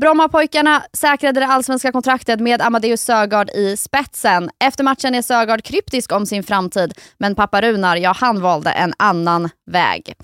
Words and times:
Brommapojkarna 0.00 0.82
säkrade 0.92 1.40
det 1.40 1.46
allsvenska 1.46 1.92
kontraktet 1.92 2.40
med 2.40 2.62
Amadeus 2.62 3.02
Sögaard 3.02 3.50
i 3.50 3.76
spetsen. 3.76 4.50
Efter 4.64 4.84
matchen 4.84 5.14
är 5.14 5.22
Sögaard 5.22 5.62
kryptisk 5.62 6.12
om 6.12 6.26
sin 6.26 6.42
framtid, 6.42 6.92
men 7.18 7.34
pappa 7.34 7.60
Runar, 7.62 7.96
ja 7.96 8.14
han 8.16 8.40
valde 8.40 8.70
en 8.70 8.92
annan 8.98 9.48
väg. 9.70 10.14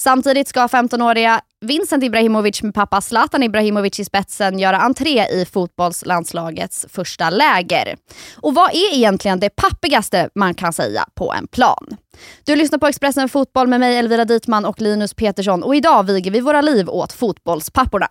Samtidigt 0.00 0.48
ska 0.48 0.66
15-åriga 0.66 1.40
Vincent 1.60 2.04
Ibrahimovic 2.04 2.62
med 2.62 2.74
pappa 2.74 3.00
Zlatan 3.00 3.42
Ibrahimovic 3.42 4.00
i 4.00 4.04
spetsen 4.04 4.58
göra 4.58 4.78
entré 4.78 5.26
i 5.26 5.46
fotbollslandslagets 5.52 6.86
första 6.88 7.30
läger. 7.30 7.96
Och 8.36 8.54
vad 8.54 8.70
är 8.70 8.94
egentligen 8.94 9.40
det 9.40 9.50
pappigaste 9.50 10.28
man 10.34 10.54
kan 10.54 10.72
säga 10.72 11.04
på 11.14 11.32
en 11.32 11.46
plan? 11.46 11.96
Du 12.44 12.56
lyssnar 12.56 12.78
på 12.78 12.86
Expressen 12.86 13.28
Fotboll 13.28 13.68
med 13.68 13.80
mig 13.80 13.96
Elvira 13.96 14.24
Ditman 14.24 14.64
och 14.64 14.80
Linus 14.80 15.14
Petersson 15.14 15.62
och 15.62 15.76
idag 15.76 16.02
viger 16.02 16.30
vi 16.30 16.40
våra 16.40 16.60
liv 16.60 16.88
åt 16.88 17.12
fotbollspapporna. 17.12 18.08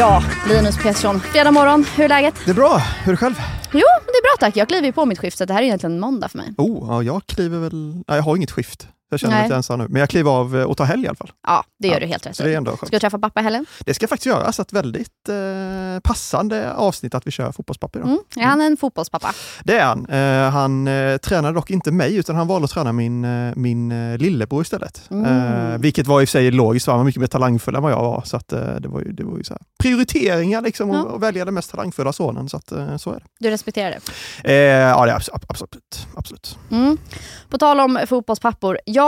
Ja, 0.00 0.22
Linus 0.48 0.76
Pettersson. 0.76 1.20
Fredag 1.20 1.50
morgon, 1.50 1.84
hur 1.96 2.04
är 2.04 2.08
läget? 2.08 2.34
Det 2.44 2.50
är 2.50 2.54
bra. 2.54 2.78
Hur 2.78 3.08
är 3.08 3.12
det 3.12 3.16
själv? 3.16 3.34
Jo, 3.72 3.80
det 4.06 4.10
är 4.10 4.22
bra 4.22 4.36
tack. 4.40 4.56
Jag 4.56 4.68
kliver 4.68 4.86
ju 4.86 4.92
på 4.92 5.04
mitt 5.04 5.18
skift, 5.18 5.38
så 5.38 5.44
det 5.44 5.52
här 5.52 5.60
är 5.60 5.64
egentligen 5.64 5.94
en 5.94 6.00
måndag 6.00 6.28
för 6.28 6.38
mig. 6.38 6.54
Oh, 6.58 6.88
ja, 6.88 7.02
jag 7.02 7.26
kliver 7.26 7.58
väl... 7.58 7.94
Nej, 7.94 8.16
jag 8.16 8.22
har 8.22 8.36
inget 8.36 8.50
skift. 8.50 8.88
Jag 9.10 9.20
känner 9.20 9.34
mig 9.34 9.42
lite 9.42 9.56
ensam 9.56 9.78
nu. 9.78 9.86
Men 9.88 10.00
jag 10.00 10.08
kliver 10.08 10.30
av 10.30 10.54
och 10.54 10.76
tar 10.76 10.84
helg 10.84 11.04
i 11.04 11.08
alla 11.08 11.16
fall. 11.16 11.32
Ja, 11.46 11.64
det 11.78 11.88
gör 11.88 11.94
ja, 11.94 12.00
du 12.00 12.06
helt 12.06 12.26
rätt 12.26 12.36
så 12.36 12.42
det 12.42 12.52
är 12.52 12.56
ändå 12.56 12.70
skönt. 12.70 12.86
Ska 12.86 12.96
du 12.96 13.00
träffa 13.00 13.18
pappa 13.18 13.40
i 13.40 13.42
helgen? 13.42 13.66
Det 13.84 13.94
ska 13.94 14.02
jag 14.02 14.10
faktiskt 14.10 14.26
göra. 14.26 14.52
Så 14.52 14.62
ett 14.62 14.72
väldigt 14.72 15.28
eh, 15.28 16.00
passande 16.02 16.72
avsnitt 16.72 17.14
att 17.14 17.26
vi 17.26 17.30
kör 17.30 17.52
fotbollspappa 17.52 17.98
idag. 17.98 18.08
Mm. 18.08 18.20
Är 18.36 18.44
han 18.44 18.60
en 18.60 18.76
fotbollspappa? 18.76 19.32
Det 19.64 19.78
är 19.78 19.84
han. 19.84 20.06
Eh, 20.06 20.50
han 20.50 20.88
eh, 20.88 21.16
tränade 21.16 21.54
dock 21.54 21.70
inte 21.70 21.92
mig, 21.92 22.16
utan 22.16 22.36
han 22.36 22.46
valde 22.46 22.64
att 22.64 22.70
träna 22.70 22.92
min, 22.92 23.24
eh, 23.24 23.52
min 23.56 23.92
eh, 23.92 24.18
lillebror 24.18 24.62
istället. 24.62 25.02
Mm. 25.10 25.72
Eh, 25.72 25.78
vilket 25.78 26.06
var 26.06 26.20
i 26.20 26.24
och 26.24 26.28
för 26.28 26.32
sig 26.32 26.50
logiskt, 26.50 26.86
han 26.86 26.96
var 26.96 27.04
mycket 27.04 27.20
mer 27.20 27.26
talangfull 27.26 27.74
än 27.74 27.82
vad 27.82 27.92
jag 27.92 28.02
var. 28.02 28.22
Så 28.24 28.36
att, 28.36 28.48
det 28.48 28.88
var 28.88 29.00
ju, 29.00 29.12
det 29.12 29.24
var 29.24 29.38
ju 29.38 29.44
så 29.44 29.52
här. 29.52 29.62
prioriteringar 29.78 30.62
liksom, 30.62 30.90
ja. 30.90 31.02
och, 31.02 31.22
välja 31.22 31.44
den 31.44 31.54
mest 31.54 31.70
talangfulla 31.70 32.12
sonen. 32.12 32.48
Så, 32.48 32.56
att, 32.56 32.72
så 32.96 33.10
är 33.10 33.14
det. 33.14 33.24
Du 33.38 33.50
respekterar 33.50 33.98
det? 34.44 34.52
ja, 34.52 35.06
det 35.06 35.14
absolut. 35.48 36.06
absolut. 36.16 36.58
Mm. 36.70 36.98
På 37.48 37.58
tal 37.58 37.80
om 37.80 38.00
fotbollspappor. 38.06 38.78
Jag 38.84 38.99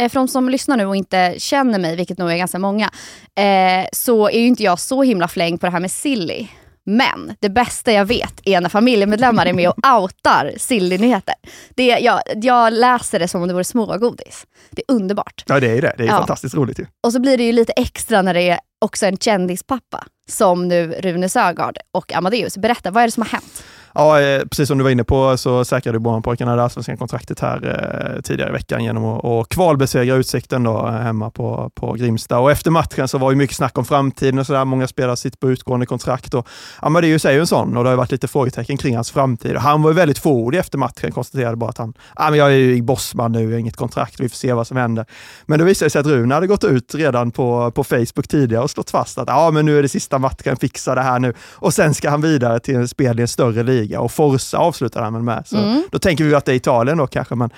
Eh, 0.00 0.08
för 0.08 0.20
de 0.20 0.28
som 0.28 0.48
lyssnar 0.48 0.76
nu 0.76 0.86
och 0.86 0.96
inte 0.96 1.34
känner 1.38 1.78
mig, 1.78 1.96
vilket 1.96 2.18
nog 2.18 2.32
är 2.32 2.36
ganska 2.36 2.58
många, 2.58 2.90
eh, 3.38 3.88
så 3.92 4.28
är 4.28 4.38
ju 4.38 4.46
inte 4.46 4.62
jag 4.62 4.78
så 4.78 5.02
himla 5.02 5.28
fläng 5.28 5.58
på 5.58 5.66
det 5.66 5.72
här 5.72 5.80
med 5.80 5.90
silly. 5.90 6.48
Men 6.84 7.36
det 7.40 7.48
bästa 7.48 7.92
jag 7.92 8.04
vet 8.04 8.40
är 8.44 8.60
när 8.60 8.68
familjemedlemmar 8.68 9.46
är 9.46 9.52
med 9.52 9.68
och 9.68 9.76
outar 10.02 10.52
silly-nyheter. 10.56 11.34
jag, 11.76 12.20
jag 12.34 12.72
läser 12.72 13.18
det 13.18 13.28
som 13.28 13.42
om 13.42 13.48
det 13.48 13.54
vore 13.54 13.64
smågodis. 13.64 14.46
Det 14.70 14.82
är 14.88 14.94
underbart. 14.94 15.44
Ja 15.46 15.60
det 15.60 15.70
är 15.70 15.82
det, 15.82 15.94
det 15.98 16.02
är 16.02 16.08
ja. 16.08 16.16
fantastiskt 16.18 16.54
roligt 16.54 16.78
ju. 16.78 16.86
Och 17.02 17.12
så 17.12 17.20
blir 17.20 17.36
det 17.36 17.44
ju 17.44 17.52
lite 17.52 17.72
extra 17.72 18.22
när 18.22 18.34
det 18.34 18.48
är 18.48 18.60
också 18.78 19.06
en 19.06 19.16
kändispappa, 19.16 20.04
som 20.28 20.68
nu 20.68 20.92
Rune 20.92 21.28
Sögaard 21.28 21.78
och 21.92 22.12
Amadeus. 22.12 22.58
Berätta, 22.58 22.90
vad 22.90 23.02
är 23.02 23.06
det 23.06 23.12
som 23.12 23.22
har 23.22 23.30
hänt? 23.30 23.62
Ja, 23.94 24.20
eh, 24.20 24.42
precis 24.42 24.68
som 24.68 24.78
du 24.78 24.84
var 24.84 24.90
inne 24.90 25.04
på 25.04 25.36
så 25.36 25.64
säkrade 25.64 25.98
Brommapojkarna 25.98 26.56
det 26.56 26.62
allsvenska 26.62 26.96
kontraktet 26.96 27.40
här 27.40 28.14
eh, 28.16 28.22
tidigare 28.22 28.50
i 28.50 28.52
veckan 28.52 28.84
genom 28.84 29.04
att 29.04 29.24
och 29.24 29.48
kvalbesegra 29.48 30.14
Utsikten 30.14 30.62
då, 30.62 30.86
eh, 30.86 30.92
hemma 30.92 31.30
på, 31.30 31.70
på 31.74 31.92
Grimsta. 31.92 32.38
Och 32.38 32.50
efter 32.50 32.70
matchen 32.70 33.08
så 33.08 33.18
var 33.18 33.30
det 33.30 33.36
mycket 33.36 33.56
snack 33.56 33.78
om 33.78 33.84
framtiden 33.84 34.38
och 34.38 34.46
sådär. 34.46 34.64
Många 34.64 34.86
spelare 34.86 35.16
sitter 35.16 35.38
på 35.38 35.50
utgående 35.50 35.86
kontrakt. 35.86 36.34
Och 36.34 36.48
Amadeus 36.78 37.24
är 37.24 37.32
ju 37.32 37.40
en 37.40 37.46
sån 37.46 37.76
och 37.76 37.84
det 37.84 37.90
har 37.90 37.96
varit 37.96 38.12
lite 38.12 38.28
frågetecken 38.28 38.76
kring 38.76 38.94
hans 38.94 39.10
framtid. 39.10 39.56
Och 39.56 39.62
han 39.62 39.82
var 39.82 39.90
ju 39.90 39.96
väldigt 39.96 40.18
fåordig 40.18 40.58
efter 40.58 40.78
matchen, 40.78 41.12
konstaterade 41.12 41.56
bara 41.56 41.70
att 41.70 41.78
han, 41.78 41.94
ja, 42.16 42.30
men 42.30 42.38
jag 42.38 42.48
är 42.48 42.56
ju 42.56 42.82
bossman 42.82 43.32
nu, 43.32 43.60
inget 43.60 43.76
kontrakt, 43.76 44.20
vi 44.20 44.28
får 44.28 44.36
se 44.36 44.52
vad 44.52 44.66
som 44.66 44.76
händer. 44.76 45.06
Men 45.46 45.58
då 45.58 45.64
visade 45.64 45.86
det 45.86 45.90
sig 45.90 46.00
att 46.00 46.06
Rune 46.06 46.34
hade 46.34 46.46
gått 46.46 46.64
ut 46.64 46.94
redan 46.94 47.30
på, 47.30 47.70
på 47.70 47.84
Facebook 47.84 48.28
tidigare 48.28 48.62
och 48.62 48.70
slått 48.70 48.90
fast 48.90 49.18
att 49.18 49.28
ja, 49.28 49.50
men 49.50 49.66
nu 49.66 49.78
är 49.78 49.82
det 49.82 49.88
sista 49.88 50.18
matchen, 50.18 50.56
fixa 50.56 50.94
det 50.94 51.02
här 51.02 51.18
nu. 51.18 51.34
Och 51.52 51.74
sen 51.74 51.94
ska 51.94 52.10
han 52.10 52.20
vidare 52.20 52.60
till 52.60 52.76
en 52.76 52.88
spel 52.88 53.18
i 53.18 53.22
en 53.22 53.28
större 53.28 53.62
liga 53.62 53.79
liga 53.80 54.00
och 54.00 54.12
Forza 54.12 54.58
avslutar 54.58 55.02
han 55.02 55.24
med. 55.24 55.42
Så 55.46 55.56
mm. 55.56 55.82
Då 55.90 55.98
tänker 55.98 56.24
vi 56.24 56.34
att 56.34 56.44
det 56.44 56.52
är 56.52 56.56
Italien 56.56 56.98
då 56.98 57.06
kanske. 57.06 57.34
Men, 57.34 57.50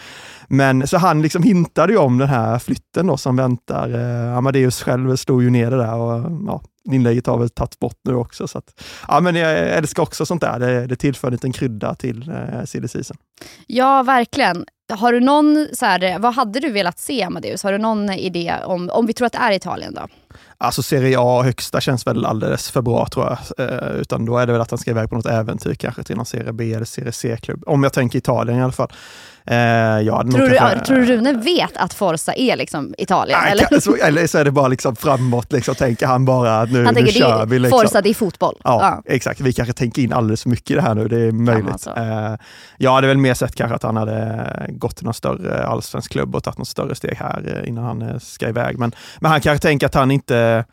men 0.49 0.87
så 0.87 0.99
han 0.99 1.23
liksom 1.23 1.43
hintade 1.43 1.93
ju 1.93 1.99
om 1.99 2.19
den 2.19 2.29
här 2.29 2.59
flytten 2.59 3.07
då 3.07 3.17
som 3.17 3.37
väntar. 3.37 3.89
Eh, 3.89 4.37
Amadeus 4.37 4.83
själv 4.83 5.17
stod 5.17 5.43
ju 5.43 5.51
nere 5.51 5.77
där 5.77 5.95
och 5.95 6.31
ja, 6.47 6.63
inlägget 6.85 7.27
har 7.27 7.39
väl 7.39 7.51
tagits 7.51 7.79
bort 7.79 7.99
nu 8.05 8.15
också. 8.15 8.49
Så 8.49 8.59
att, 8.59 8.83
ja, 9.09 9.21
men 9.21 9.35
jag 9.35 9.59
älskar 9.59 10.03
också 10.03 10.27
sånt 10.27 10.41
där. 10.41 10.59
Det, 10.59 10.87
det 10.87 10.97
tillför 10.97 11.29
en 11.29 11.33
liten 11.33 11.53
krydda 11.53 11.95
till 11.95 12.31
eh, 12.31 12.65
silly 12.65 12.89
season. 12.89 13.17
Ja, 13.67 14.03
verkligen. 14.03 14.65
Har 14.93 15.13
du 15.13 15.21
någon, 15.21 15.67
så 15.73 15.87
här, 15.87 16.19
vad 16.19 16.35
hade 16.35 16.61
du 16.61 16.71
velat 16.71 16.99
se 16.99 17.23
Amadeus? 17.23 17.63
Har 17.63 17.73
du 17.73 17.79
någon 17.79 18.11
idé 18.11 18.55
om, 18.65 18.91
om 18.91 19.07
vi 19.07 19.13
tror 19.13 19.27
att 19.27 19.33
det 19.33 19.39
är 19.39 19.53
Italien 19.53 19.95
då? 19.95 20.07
Alltså 20.59 20.83
Serie 20.83 21.17
A 21.21 21.43
högsta 21.43 21.81
känns 21.81 22.07
väl 22.07 22.25
alldeles 22.25 22.71
för 22.71 22.83
bra 22.83 23.07
tror 23.07 23.27
jag. 23.27 23.69
Eh, 23.69 24.01
utan 24.01 24.25
då 24.25 24.39
är 24.39 24.47
det 24.47 24.53
väl 24.53 24.63
att 24.63 24.71
han 24.71 24.79
ska 24.79 24.91
iväg 24.91 25.11
på 25.11 25.17
något 25.17 25.27
äventyr 25.27 25.75
kanske 25.75 26.03
till 26.03 26.17
någon 26.17 26.27
Serie 26.27 26.53
B 26.53 26.75
eller 26.75 26.85
Serie 26.85 27.13
C-klubb. 27.13 27.63
Om 27.67 27.83
jag 27.83 27.93
tänker 27.93 28.19
Italien 28.19 28.59
i 28.59 28.63
alla 28.63 28.73
fall. 28.73 28.93
Eh, 29.47 29.57
ja, 30.01 30.23
tror, 30.23 30.49
du, 30.49 30.57
kanske, 30.57 30.85
tror 30.85 30.97
du 30.97 31.05
Rune 31.05 31.33
vet 31.33 31.77
att 31.77 31.95
Forza 31.95 32.33
är 32.35 32.57
liksom 32.57 32.95
Italien? 32.99 33.39
Nej, 33.43 33.53
eller? 33.53 33.81
Så, 33.81 33.97
eller 33.97 34.27
så 34.27 34.39
är 34.39 34.45
det 34.45 34.51
bara 34.51 34.69
liksom 34.69 34.97
framåt, 34.97 35.53
liksom, 35.53 35.75
tänker 35.75 36.07
han 36.07 36.25
bara 36.25 36.61
att 36.61 36.71
nu, 36.71 36.85
han 36.85 36.95
tänker, 36.95 37.13
nu 37.13 37.19
kör 37.19 37.47
vi. 37.47 37.59
Liksom. 37.59 37.81
Forza, 37.81 38.01
det 38.01 38.11
är 38.11 38.15
fotboll. 38.15 38.61
Ja, 38.65 39.03
ja, 39.07 39.15
exakt. 39.15 39.41
Vi 39.41 39.53
kanske 39.53 39.73
tänker 39.73 40.03
in 40.03 40.13
alldeles 40.13 40.43
för 40.43 40.51
mycket 40.51 40.71
i 40.71 40.75
det 40.75 40.83
här 40.83 40.95
nu, 40.95 41.09
det 41.09 41.21
är 41.21 41.33
möjligt. 41.33 41.87
Eh, 41.87 42.35
jag 42.77 42.93
hade 42.93 43.07
väl 43.07 43.19
mer 43.19 43.35
sett 43.35 43.55
kanske 43.55 43.75
att 43.75 43.83
han 43.83 43.97
hade 43.97 44.67
gått 44.69 44.97
till 44.97 45.05
någon 45.05 45.15
större 45.15 45.67
allsvensk 45.67 46.13
klubb 46.13 46.37
och 46.37 46.45
tagit 46.45 46.59
något 46.59 46.69
större 46.69 46.95
steg 46.95 47.17
här 47.17 47.61
eh, 47.63 47.69
innan 47.69 47.85
han 47.85 48.03
eh, 48.03 48.19
ska 48.19 48.49
iväg. 48.49 48.79
Men, 48.79 48.95
men 49.21 49.31
han 49.31 49.41
kanske 49.41 49.63
tänker 49.63 49.87
att 49.87 49.95
han 49.95 50.11
inte 50.11 50.22
inte 50.23 50.65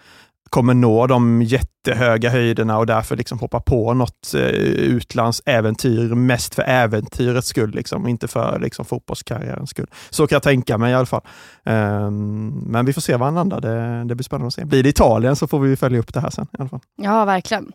kommer 0.49 0.73
nå 0.73 1.07
de 1.07 1.41
jättehöga 1.41 2.29
höjderna 2.29 2.77
och 2.77 2.85
därför 2.85 3.15
liksom 3.15 3.39
hoppa 3.39 3.59
på 3.59 3.93
något 3.93 4.33
eh, 4.35 4.41
utlandsäventyr 4.41 6.15
mest 6.15 6.55
för 6.55 6.63
äventyrets 6.67 7.47
skull, 7.47 7.71
liksom, 7.71 8.07
inte 8.07 8.27
för 8.27 8.59
liksom, 8.59 8.85
fotbollskarriärens 8.85 9.69
skull. 9.69 9.87
Så 10.09 10.27
kan 10.27 10.35
jag 10.35 10.43
tänka 10.43 10.77
mig 10.77 10.91
i 10.91 10.95
alla 10.95 11.05
fall. 11.05 11.21
Um, 11.63 12.63
men 12.67 12.85
vi 12.85 12.93
får 12.93 13.01
se 13.01 13.15
var 13.15 13.25
han 13.25 13.35
landar. 13.35 13.61
Det, 13.61 14.03
det 14.05 14.15
blir 14.15 14.23
spännande 14.23 14.47
att 14.47 14.53
se. 14.53 14.65
Blir 14.65 14.83
det 14.83 14.89
Italien 14.89 15.35
så 15.35 15.47
får 15.47 15.59
vi 15.59 15.75
följa 15.75 15.99
upp 15.99 16.13
det 16.13 16.19
här 16.19 16.29
sen. 16.29 16.47
I 16.53 16.57
alla 16.59 16.69
fall. 16.69 16.81
Ja, 16.95 17.25
verkligen. 17.25 17.71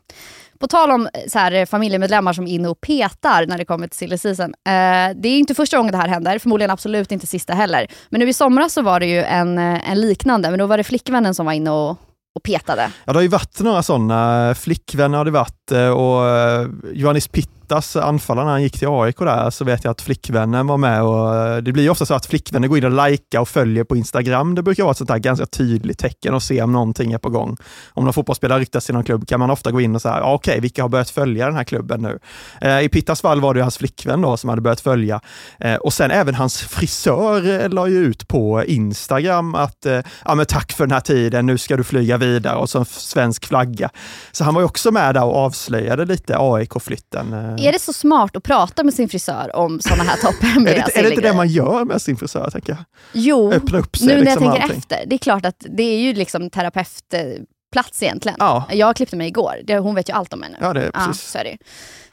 På 0.64 0.68
tal 0.68 0.90
om 0.90 1.08
eh, 1.14 1.20
så 1.28 1.38
här, 1.38 1.52
eh, 1.52 1.66
familjemedlemmar 1.66 2.32
som 2.32 2.46
är 2.46 2.50
inne 2.50 2.68
och 2.68 2.80
petar 2.80 3.46
när 3.46 3.58
det 3.58 3.64
kommer 3.64 3.86
till 3.86 3.98
silly 3.98 4.18
season. 4.18 4.44
Eh, 4.50 5.16
det 5.16 5.28
är 5.28 5.38
inte 5.38 5.54
första 5.54 5.76
gången 5.76 5.92
det 5.92 5.98
här 5.98 6.08
händer, 6.08 6.38
förmodligen 6.38 6.70
absolut 6.70 7.12
inte 7.12 7.26
sista 7.26 7.54
heller. 7.54 7.86
Men 8.08 8.20
nu 8.20 8.28
i 8.28 8.32
somras 8.32 8.72
så 8.72 8.82
var 8.82 9.00
det 9.00 9.06
ju 9.06 9.22
en, 9.22 9.58
eh, 9.58 9.90
en 9.90 10.00
liknande, 10.00 10.50
men 10.50 10.58
då 10.58 10.66
var 10.66 10.76
det 10.76 10.84
flickvännen 10.84 11.34
som 11.34 11.46
var 11.46 11.52
inne 11.52 11.70
och 11.70 11.98
och 12.36 12.42
petade. 12.42 12.90
Ja, 13.04 13.12
det 13.12 13.18
har 13.18 13.22
ju 13.22 13.28
varit 13.28 13.60
några 13.60 13.82
sådana. 13.82 14.54
Flickvänner 14.54 15.18
har 15.18 15.24
det 15.24 15.30
varit 15.30 15.70
och 15.70 16.92
Johannes 16.92 17.28
Pitt 17.28 17.63
Mattas 17.68 17.96
anfallare 17.96 18.44
när 18.44 18.52
han 18.52 18.62
gick 18.62 18.78
till 18.78 18.88
AIK 18.88 19.18
där 19.18 19.50
så 19.50 19.64
vet 19.64 19.84
jag 19.84 19.90
att 19.90 20.00
flickvännen 20.00 20.66
var 20.66 20.76
med 20.76 21.02
och 21.02 21.36
eh, 21.36 21.56
det 21.56 21.72
blir 21.72 21.90
ofta 21.90 22.06
så 22.06 22.14
att 22.14 22.26
flickvännen 22.26 22.68
går 22.68 22.78
in 22.78 22.84
och 22.84 23.08
likar 23.08 23.40
och 23.40 23.48
följer 23.48 23.84
på 23.84 23.96
Instagram. 23.96 24.54
Det 24.54 24.62
brukar 24.62 24.82
vara 24.82 24.90
ett 24.90 24.98
sånt 24.98 25.08
där 25.08 25.18
ganska 25.18 25.46
tydligt 25.46 25.98
tecken 25.98 26.34
och 26.34 26.42
se 26.42 26.62
om 26.62 26.72
någonting 26.72 27.12
är 27.12 27.18
på 27.18 27.30
gång. 27.30 27.56
Om 27.92 28.04
någon 28.04 28.12
fotbollsspelare 28.12 28.60
ryktas 28.60 28.86
till 28.86 28.94
någon 28.94 29.04
klubb 29.04 29.28
kan 29.28 29.40
man 29.40 29.50
ofta 29.50 29.70
gå 29.70 29.80
in 29.80 29.94
och 29.94 30.02
säga, 30.02 30.14
ah, 30.14 30.34
okej, 30.34 30.52
okay, 30.52 30.60
vilka 30.60 30.82
har 30.82 30.88
börjat 30.88 31.10
följa 31.10 31.46
den 31.46 31.54
här 31.54 31.64
klubben 31.64 32.02
nu? 32.02 32.18
Eh, 32.60 32.80
I 32.80 32.88
Pittas 32.88 33.20
fall 33.20 33.40
var 33.40 33.54
det 33.54 33.62
hans 33.62 33.78
flickvän 33.78 34.20
då 34.20 34.36
som 34.36 34.50
hade 34.50 34.62
börjat 34.62 34.80
följa 34.80 35.20
eh, 35.58 35.74
och 35.74 35.92
sen 35.92 36.10
även 36.10 36.34
hans 36.34 36.60
frisör 36.60 37.62
eh, 37.62 37.68
la 37.68 37.88
ju 37.88 37.96
ut 37.96 38.28
på 38.28 38.64
Instagram 38.64 39.54
att, 39.54 39.86
ja 40.24 40.34
men 40.34 40.46
tack 40.46 40.72
för 40.72 40.84
den 40.86 40.92
här 40.92 41.00
tiden, 41.00 41.46
nu 41.46 41.58
ska 41.58 41.76
du 41.76 41.84
flyga 41.84 42.16
vidare 42.16 42.56
och 42.56 42.70
så 42.70 42.78
en 42.78 42.84
svensk 42.84 43.46
flagga. 43.46 43.90
Så 44.32 44.44
han 44.44 44.54
var 44.54 44.60
ju 44.60 44.64
också 44.64 44.90
med 44.90 45.14
där 45.14 45.24
och 45.24 45.36
avslöjade 45.36 46.04
lite 46.04 46.36
AIK-flytten. 46.38 47.53
Är 47.58 47.72
det 47.72 47.78
så 47.78 47.92
smart 47.92 48.36
att 48.36 48.42
prata 48.42 48.84
med 48.84 48.94
sin 48.94 49.08
frisör 49.08 49.56
om 49.56 49.80
sådana 49.80 50.02
här 50.02 50.16
topphemliga 50.16 50.74
Är 50.82 50.86
det, 50.86 50.98
är 50.98 51.02
det 51.02 51.08
inte 51.08 51.22
det 51.22 51.32
man 51.32 51.48
gör 51.48 51.84
med 51.84 52.02
sin 52.02 52.16
frisör? 52.16 52.50
Tänker 52.50 52.72
jag? 52.72 52.84
Jo, 53.12 53.52
Öppna 53.52 53.78
upp 53.78 53.96
sig, 53.96 54.06
nu 54.06 54.14
när 54.14 54.20
liksom 54.20 54.44
jag 54.44 54.52
tänker 54.52 54.62
allting. 54.62 54.78
efter. 54.78 55.04
Det 55.06 55.16
är 55.16 55.18
klart 55.18 55.44
att 55.46 55.66
det 55.68 55.82
är 55.82 55.98
ju 55.98 56.14
liksom 56.14 56.50
terapeutplats 56.50 58.02
egentligen. 58.02 58.36
Ja. 58.40 58.64
Jag 58.70 58.96
klippte 58.96 59.16
mig 59.16 59.28
igår, 59.28 59.78
hon 59.78 59.94
vet 59.94 60.08
ju 60.08 60.12
allt 60.12 60.32
om 60.32 60.40
mig 60.40 60.50
nu. 60.50 60.56
Ja, 60.60 60.72
det 60.72 60.80
är 60.80 60.90
precis. 60.90 61.06
Ja, 61.08 61.12
så 61.14 61.38
är 61.38 61.44
det. 61.44 61.56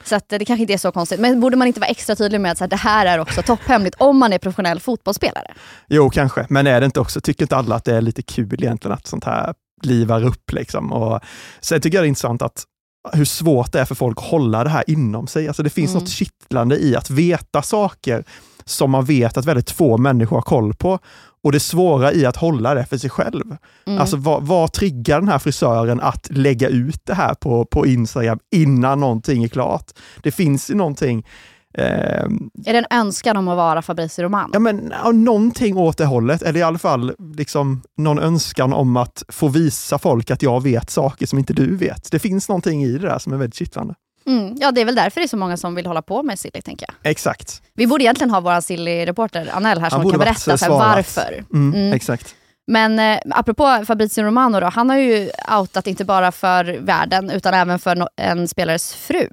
Så 0.04 0.16
att 0.16 0.28
det 0.28 0.44
kanske 0.44 0.60
inte 0.60 0.72
är 0.72 0.78
så 0.78 0.92
konstigt. 0.92 1.20
Men 1.20 1.40
borde 1.40 1.56
man 1.56 1.66
inte 1.68 1.80
vara 1.80 1.90
extra 1.90 2.16
tydlig 2.16 2.40
med 2.40 2.52
att 2.52 2.58
så 2.58 2.64
här, 2.64 2.68
det 2.68 2.76
här 2.76 3.06
är 3.06 3.18
också 3.18 3.42
topphemligt 3.42 3.94
om 3.98 4.18
man 4.18 4.32
är 4.32 4.38
professionell 4.38 4.80
fotbollsspelare? 4.80 5.54
Jo, 5.88 6.10
kanske. 6.10 6.46
Men 6.48 6.66
är 6.66 6.80
det 6.80 6.86
inte 6.86 7.00
också, 7.00 7.20
tycker 7.20 7.44
inte 7.44 7.56
alla 7.56 7.74
att 7.74 7.84
det 7.84 7.96
är 7.96 8.00
lite 8.00 8.22
kul 8.22 8.62
egentligen 8.64 8.94
att 8.94 9.06
sånt 9.06 9.24
här 9.24 9.54
livar 9.82 10.24
upp? 10.24 10.52
Liksom? 10.52 10.92
Och 10.92 11.20
sen 11.60 11.80
tycker 11.80 11.98
jag 11.98 12.04
det 12.04 12.06
är 12.06 12.08
intressant 12.08 12.42
att 12.42 12.64
hur 13.12 13.24
svårt 13.24 13.72
det 13.72 13.80
är 13.80 13.84
för 13.84 13.94
folk 13.94 14.18
att 14.18 14.24
hålla 14.24 14.64
det 14.64 14.70
här 14.70 14.84
inom 14.86 15.26
sig. 15.26 15.48
Alltså 15.48 15.62
det 15.62 15.70
finns 15.70 15.90
mm. 15.90 16.02
något 16.02 16.10
kittlande 16.10 16.76
i 16.76 16.96
att 16.96 17.10
veta 17.10 17.62
saker 17.62 18.24
som 18.64 18.90
man 18.90 19.04
vet 19.04 19.36
att 19.36 19.44
väldigt 19.44 19.70
få 19.70 19.98
människor 19.98 20.36
har 20.36 20.42
koll 20.42 20.74
på. 20.74 20.98
Och 21.44 21.52
det 21.52 21.60
svåra 21.60 22.12
i 22.12 22.26
att 22.26 22.36
hålla 22.36 22.74
det 22.74 22.84
för 22.84 22.98
sig 22.98 23.10
själv. 23.10 23.56
Mm. 23.86 24.00
Alltså 24.00 24.16
vad, 24.16 24.42
vad 24.42 24.72
triggar 24.72 25.20
den 25.20 25.28
här 25.28 25.38
frisören 25.38 26.00
att 26.00 26.30
lägga 26.30 26.68
ut 26.68 27.00
det 27.04 27.14
här 27.14 27.34
på, 27.34 27.64
på 27.64 27.86
Instagram 27.86 28.38
innan 28.54 29.00
någonting 29.00 29.44
är 29.44 29.48
klart? 29.48 29.90
Det 30.22 30.30
finns 30.30 30.70
ju 30.70 30.74
någonting 30.74 31.26
är 31.74 32.72
det 32.72 32.78
en 32.78 32.86
önskan 32.90 33.36
om 33.36 33.48
att 33.48 33.56
vara 33.56 33.82
Fabricio 33.82 34.22
Roman? 34.22 34.50
Ja, 34.52 34.58
men 34.58 34.92
någonting 35.12 35.76
åt 35.76 35.98
det 35.98 36.04
hållet, 36.04 36.42
eller 36.42 36.60
i 36.60 36.62
alla 36.62 36.78
fall 36.78 37.14
liksom, 37.36 37.82
någon 37.96 38.18
önskan 38.18 38.72
om 38.72 38.96
att 38.96 39.22
få 39.28 39.48
visa 39.48 39.98
folk 39.98 40.30
att 40.30 40.42
jag 40.42 40.62
vet 40.62 40.90
saker 40.90 41.26
som 41.26 41.38
inte 41.38 41.52
du 41.52 41.76
vet. 41.76 42.10
Det 42.10 42.18
finns 42.18 42.48
någonting 42.48 42.84
i 42.84 42.92
det 42.92 43.08
där 43.08 43.18
som 43.18 43.32
är 43.32 43.36
väldigt 43.36 43.54
kittlande. 43.54 43.94
Mm, 44.26 44.56
ja, 44.60 44.72
det 44.72 44.80
är 44.80 44.84
väl 44.84 44.94
därför 44.94 45.20
det 45.20 45.24
är 45.24 45.28
så 45.28 45.36
många 45.36 45.56
som 45.56 45.74
vill 45.74 45.86
hålla 45.86 46.02
på 46.02 46.22
med 46.22 46.38
Silly, 46.38 46.62
tänker 46.62 46.86
jag. 46.88 47.10
Exakt. 47.10 47.62
Vi 47.74 47.86
borde 47.86 48.04
egentligen 48.04 48.30
ha 48.30 48.40
vår 48.40 48.60
Silly-reporter 48.60 49.50
Anel 49.52 49.80
här 49.80 49.90
som 49.90 50.10
kan 50.10 50.18
berätta 50.18 50.56
för 50.58 50.68
varför. 50.68 51.44
Mm, 51.52 51.74
mm. 51.74 51.92
Exakt. 51.92 52.34
Men 52.66 52.98
eh, 52.98 53.18
apropå 53.30 53.84
Fabrizio 53.86 54.24
Romano, 54.24 54.60
då, 54.60 54.66
han 54.66 54.90
har 54.90 54.96
ju 54.96 55.30
outat 55.58 55.86
inte 55.86 56.04
bara 56.04 56.32
för 56.32 56.64
världen 56.80 57.30
utan 57.30 57.54
även 57.54 57.78
för 57.78 57.96
no 57.96 58.08
en 58.16 58.48
spelares 58.48 58.94
fru. 58.94 59.28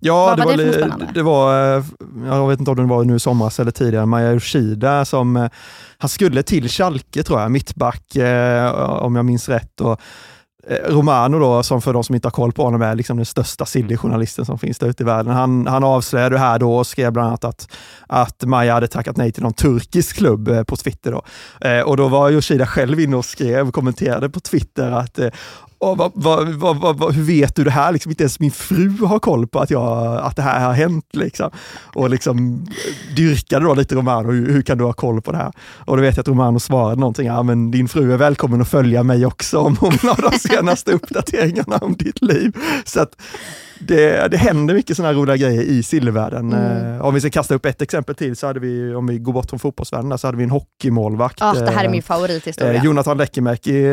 Ja, 0.00 0.26
Vad 0.26 0.38
det 0.38 0.44
var, 0.44 0.56
det, 0.56 0.64
det, 0.64 1.08
det 1.14 1.22
var, 1.22 1.76
eh, 1.76 1.84
jag 2.26 2.48
vet 2.48 2.58
inte 2.58 2.70
om 2.70 2.76
det 2.76 2.84
var 2.84 3.04
nu 3.04 3.16
i 3.16 3.18
somras 3.18 3.60
eller 3.60 3.70
tidigare, 3.70 4.06
Maja 4.06 4.32
Yoshida 4.32 5.04
som, 5.04 5.36
eh, 5.36 5.48
han 5.98 6.08
skulle 6.08 6.42
till 6.42 6.68
Schalke 6.68 7.22
tror 7.22 7.40
jag, 7.40 7.50
mittback 7.50 8.16
eh, 8.16 8.72
om 8.80 9.16
jag 9.16 9.24
minns 9.24 9.48
rätt. 9.48 9.80
Och, 9.80 10.00
Romano 10.86 11.38
då, 11.38 11.62
som 11.62 11.82
för 11.82 11.92
de 11.92 12.04
som 12.04 12.14
inte 12.14 12.26
har 12.26 12.32
koll 12.32 12.52
på 12.52 12.62
honom 12.62 12.82
är 12.82 12.94
liksom 12.94 13.16
den 13.16 13.26
största 13.26 13.64
silly-journalisten 13.64 14.44
som 14.44 14.58
finns 14.58 14.78
där 14.78 14.88
ute 14.88 15.02
i 15.02 15.06
världen. 15.06 15.32
Han, 15.32 15.66
han 15.66 15.84
avslöjade 15.84 16.34
det 16.34 16.38
här 16.38 16.58
då 16.58 16.76
och 16.76 16.86
skrev 16.86 17.12
bland 17.12 17.28
annat 17.28 17.44
att, 17.44 17.68
att 18.06 18.42
Maja 18.44 18.74
hade 18.74 18.88
tackat 18.88 19.16
nej 19.16 19.32
till 19.32 19.42
någon 19.42 19.52
turkisk 19.52 20.16
klubb 20.16 20.66
på 20.66 20.76
Twitter. 20.76 21.12
Då. 21.12 21.22
och 21.84 21.96
då 21.96 22.08
var 22.08 22.30
Yoshida 22.30 22.66
själv 22.66 23.00
inne 23.00 23.16
och 23.16 23.24
skrev 23.24 23.70
kommenterade 23.70 24.30
på 24.30 24.40
Twitter 24.40 24.90
att 24.90 25.18
och 25.78 25.98
vad, 25.98 26.12
vad, 26.48 26.98
vad, 26.98 27.14
hur 27.14 27.22
vet 27.22 27.56
du 27.56 27.64
det 27.64 27.70
här? 27.70 27.92
Liksom, 27.92 28.10
inte 28.10 28.22
ens 28.22 28.40
min 28.40 28.50
fru 28.50 29.04
har 29.04 29.18
koll 29.18 29.46
på 29.46 29.58
att, 29.58 29.70
jag, 29.70 30.16
att 30.16 30.36
det 30.36 30.42
här 30.42 30.66
har 30.66 30.72
hänt. 30.72 31.06
Liksom. 31.12 31.50
Och 31.94 32.10
liksom 32.10 32.66
eh, 32.70 33.14
dyrkade 33.16 33.64
då 33.64 33.74
lite 33.74 33.94
Romano, 33.94 34.32
hur, 34.32 34.52
hur, 34.52 34.62
kan 34.62 34.78
du 34.78 34.84
ha 34.84 34.92
koll 34.92 35.22
på 35.22 35.32
det 35.32 35.38
här? 35.38 35.52
Och 35.58 35.96
då 35.96 36.02
vet 36.02 36.16
jag 36.16 36.22
att 36.22 36.28
Romano 36.28 36.60
svarade 36.60 37.00
någonting, 37.00 37.26
ja 37.26 37.42
men 37.42 37.70
din 37.70 37.88
fru 37.88 38.12
är 38.12 38.16
välkommen 38.16 38.60
att 38.60 38.68
följa 38.68 39.02
mig 39.02 39.26
också 39.26 39.58
om 39.58 39.76
hon 39.80 39.92
har 40.02 40.30
de 40.30 40.38
senaste 40.38 40.92
uppdateringarna 40.96 41.76
om 41.76 41.96
ditt 41.96 42.22
liv. 42.22 42.56
Så 42.84 43.00
att, 43.00 43.16
det, 43.78 44.28
det 44.28 44.36
händer 44.36 44.74
mycket 44.74 44.96
sådana 44.96 45.14
roliga 45.14 45.36
grejer 45.36 45.62
i 45.62 45.82
sillvärlden. 45.82 46.52
Mm. 46.52 46.94
Eh, 46.94 47.04
om 47.06 47.14
vi 47.14 47.20
ska 47.20 47.30
kasta 47.30 47.54
upp 47.54 47.66
ett 47.66 47.82
exempel 47.82 48.14
till, 48.14 48.36
så 48.36 48.46
hade 48.46 48.60
vi, 48.60 48.94
om 48.94 49.06
vi 49.06 49.18
går 49.18 49.32
bort 49.32 49.50
från 49.50 49.58
fotbollsvärlden, 49.58 50.18
så 50.18 50.26
hade 50.26 50.38
vi 50.38 50.44
en 50.44 50.50
hockeymålvakt. 50.50 51.40
Ja, 51.40 51.52
det 51.52 51.70
här 51.70 51.80
är 51.80 51.84
eh, 51.84 51.90
min 51.90 52.02
favorithistoria. 52.02 52.74
Eh, 52.74 52.84
Jonathan 52.84 53.18
Lekimäki, 53.18 53.84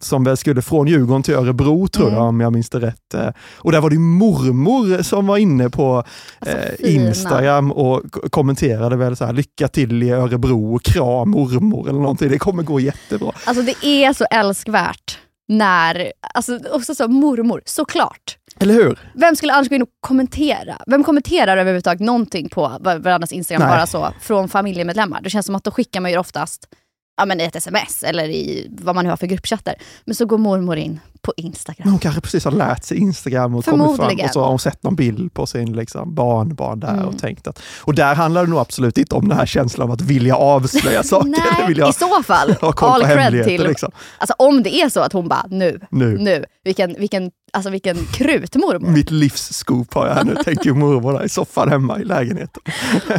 som 0.00 0.24
väl 0.24 0.36
skulle 0.36 0.62
från 0.62 0.86
Djurgården 0.86 1.22
till 1.22 1.34
Örebro, 1.34 1.88
tror 1.88 2.06
mm. 2.06 2.18
jag, 2.18 2.28
om 2.28 2.40
jag 2.40 2.52
minns 2.52 2.70
det 2.70 2.80
rätt. 2.80 3.34
Och 3.56 3.72
där 3.72 3.80
var 3.80 3.90
det 3.90 3.98
mormor 3.98 5.02
som 5.02 5.26
var 5.26 5.36
inne 5.36 5.70
på 5.70 6.04
alltså, 6.38 6.56
Instagram 6.78 7.72
och 7.72 8.02
kommenterade 8.30 8.96
väl 8.96 9.16
så 9.16 9.24
här, 9.24 9.32
lycka 9.32 9.68
till 9.68 10.02
i 10.02 10.10
Örebro, 10.10 10.78
kram 10.78 11.30
mormor 11.30 11.88
eller 11.88 12.00
någonting. 12.00 12.30
Det 12.30 12.38
kommer 12.38 12.62
gå 12.62 12.80
jättebra. 12.80 13.32
Alltså 13.44 13.62
det 13.62 13.86
är 13.86 14.12
så 14.12 14.24
älskvärt 14.30 15.19
när, 15.50 16.12
alltså 16.34 16.58
också 16.72 16.94
så 16.94 17.08
mormor, 17.08 17.62
såklart. 17.64 18.36
Eller 18.60 18.74
hur? 18.74 18.98
Vem 19.14 19.36
skulle 19.36 19.52
annars 19.52 19.68
gå 19.68 19.74
in 19.74 19.82
och 19.82 19.88
kommentera? 20.00 20.78
Vem 20.86 21.04
kommenterar 21.04 21.56
överhuvudtaget 21.56 22.00
någonting 22.00 22.48
på 22.48 22.76
varandras 22.80 23.32
Instagram 23.32 23.62
Nej. 23.68 23.70
bara 23.76 23.86
så 23.86 24.12
från 24.20 24.48
familjemedlemmar? 24.48 25.20
Det 25.22 25.30
känns 25.30 25.46
som 25.46 25.54
att 25.54 25.64
då 25.64 25.70
skickar 25.70 26.00
man 26.00 26.10
ju 26.10 26.18
oftast 26.18 26.68
ja, 27.16 27.24
men 27.24 27.40
i 27.40 27.44
ett 27.44 27.56
sms 27.56 28.02
eller 28.02 28.28
i 28.28 28.66
vad 28.70 28.94
man 28.94 29.04
nu 29.04 29.10
har 29.10 29.16
för 29.16 29.26
gruppchatter. 29.26 29.74
Men 30.04 30.14
så 30.14 30.26
går 30.26 30.38
mormor 30.38 30.76
in 30.76 31.00
på 31.22 31.32
Instagram. 31.36 31.90
Hon 31.90 31.98
kanske 31.98 32.20
precis 32.20 32.44
har 32.44 32.52
lärt 32.52 32.84
sig 32.84 32.98
Instagram 32.98 33.54
och 33.54 33.64
kommit 33.64 33.96
fram 33.96 34.18
och 34.24 34.30
så 34.32 34.40
har 34.40 34.48
hon 34.48 34.58
sett 34.58 34.82
någon 34.82 34.96
bild 34.96 35.34
på 35.34 35.46
sin 35.46 35.72
liksom, 35.72 36.14
barnbarn 36.14 36.80
där 36.80 36.94
mm. 36.94 37.04
och 37.04 37.18
tänkt 37.18 37.46
att... 37.46 37.62
Och 37.80 37.94
där 37.94 38.14
handlar 38.14 38.44
det 38.44 38.50
nog 38.50 38.58
absolut 38.58 38.98
inte 38.98 39.14
om 39.14 39.28
den 39.28 39.38
här 39.38 39.46
känslan 39.46 39.88
av 39.88 39.94
att 39.94 40.00
vilja 40.00 40.36
avslöja 40.36 41.02
saker. 41.02 41.28
Nej, 41.28 41.68
vilja 41.68 41.88
i 41.88 41.92
så 41.92 42.22
fall. 42.22 42.56
all 42.76 43.02
cred 43.02 43.44
till... 43.44 43.62
Liksom. 43.62 43.90
Alltså 44.18 44.34
om 44.38 44.62
det 44.62 44.74
är 44.74 44.88
så 44.88 45.00
att 45.00 45.12
hon 45.12 45.28
bara, 45.28 45.46
nu, 45.50 45.80
nu, 45.90 46.18
nu. 46.18 46.44
Vilken, 46.64 46.94
vilken, 46.98 47.30
alltså, 47.52 47.70
vilken 47.70 47.96
krutmormor. 47.96 48.90
Mitt 48.90 49.10
livsscoop 49.10 49.94
har 49.94 50.06
jag 50.06 50.14
här 50.14 50.24
nu, 50.24 50.34
tänker 50.44 50.72
mormor 50.72 51.12
där 51.12 51.24
i 51.24 51.28
soffan 51.28 51.68
hemma 51.68 52.00
i 52.00 52.04
lägenheten. 52.04 52.62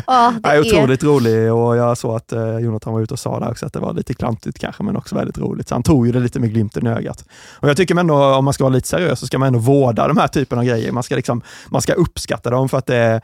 Ja, 0.07 0.33
det 0.44 0.50
är 0.50 0.59
otroligt 0.59 1.03
är... 1.03 1.07
rolig 1.07 1.53
och 1.53 1.77
jag 1.77 1.98
såg 1.98 2.15
att 2.15 2.31
eh, 2.31 2.57
Jonathan 2.57 2.94
var 2.94 3.01
ute 3.01 3.13
och 3.13 3.19
sa 3.19 3.39
där 3.39 3.51
också 3.51 3.65
att 3.65 3.74
det 3.74 3.80
var 3.80 3.94
lite 3.94 4.13
klantigt 4.13 4.59
kanske, 4.59 4.83
men 4.83 4.95
också 4.95 5.15
väldigt 5.15 5.38
roligt. 5.38 5.68
Så 5.68 5.75
han 5.75 5.83
tog 5.83 6.07
ju 6.07 6.12
det 6.12 6.19
lite 6.19 6.39
med 6.39 6.50
glimten 6.50 6.88
i 6.88 6.89
ögat. 6.89 7.25
Och 7.53 7.69
jag 7.69 7.77
tycker 7.77 7.91
tycker 7.92 8.00
ändå, 8.00 8.36
om 8.36 8.46
man 8.46 8.54
ska 8.54 8.64
vara 8.64 8.74
lite 8.74 8.88
seriös, 8.88 9.20
så 9.20 9.28
ska 9.28 9.38
man 9.38 9.48
ändå 9.48 9.60
vårda 9.60 10.08
de 10.08 10.18
här 10.18 10.28
typen 10.28 10.60
av 10.60 10.66
grejer. 10.66 10.92
Man 10.92 11.04
ska, 11.04 11.16
liksom, 11.16 11.42
man 11.70 11.82
ska 11.82 11.94
uppskatta 11.94 12.50
dem 12.50 12.70
för 12.70 12.78
att 12.78 12.86
det 12.86 12.96
är 12.96 13.22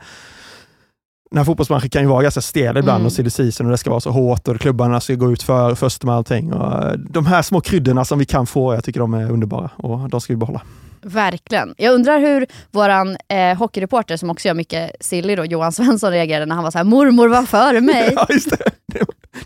den 1.30 1.38
här 1.38 1.44
fotbollsmatchen 1.44 1.90
kan 1.90 2.02
ju 2.02 2.08
vara 2.08 2.22
ganska 2.22 2.40
stel 2.40 2.76
ibland 2.76 2.96
mm. 2.96 3.06
och 3.06 3.12
silly 3.12 3.30
season 3.30 3.66
och 3.66 3.70
det 3.70 3.78
ska 3.78 3.90
vara 3.90 4.00
så 4.00 4.10
hårt 4.10 4.48
och 4.48 4.60
klubbarna 4.60 5.00
ska 5.00 5.14
gå 5.14 5.32
ut 5.32 5.42
för, 5.42 5.74
först 5.74 6.04
med 6.04 6.14
allting. 6.14 6.52
Och 6.52 6.84
eh, 6.84 6.92
de 6.92 7.26
här 7.26 7.42
små 7.42 7.60
kryddorna 7.60 8.04
som 8.04 8.18
vi 8.18 8.24
kan 8.24 8.46
få, 8.46 8.74
jag 8.74 8.84
tycker 8.84 9.00
de 9.00 9.14
är 9.14 9.30
underbara 9.30 9.70
och 9.76 10.08
de 10.08 10.20
ska 10.20 10.32
vi 10.32 10.36
behålla. 10.36 10.62
Verkligen. 11.02 11.74
Jag 11.78 11.94
undrar 11.94 12.18
hur 12.18 12.46
vår 12.70 12.88
eh, 12.88 13.58
hockeyreporter 13.58 14.16
som 14.16 14.30
också 14.30 14.48
gör 14.48 14.54
mycket 14.54 14.90
silly, 15.00 15.36
då, 15.36 15.44
Johan 15.44 15.72
Svensson, 15.72 16.10
reagerade 16.10 16.46
när 16.46 16.54
han 16.54 16.64
var 16.64 16.70
så 16.70 16.78
här 16.78 16.84
“mormor 16.84 17.28
var 17.28 17.42
före 17.42 17.80
mig”. 17.80 18.12
ja, 18.16 18.26
just 18.30 18.50
det. 18.50 18.70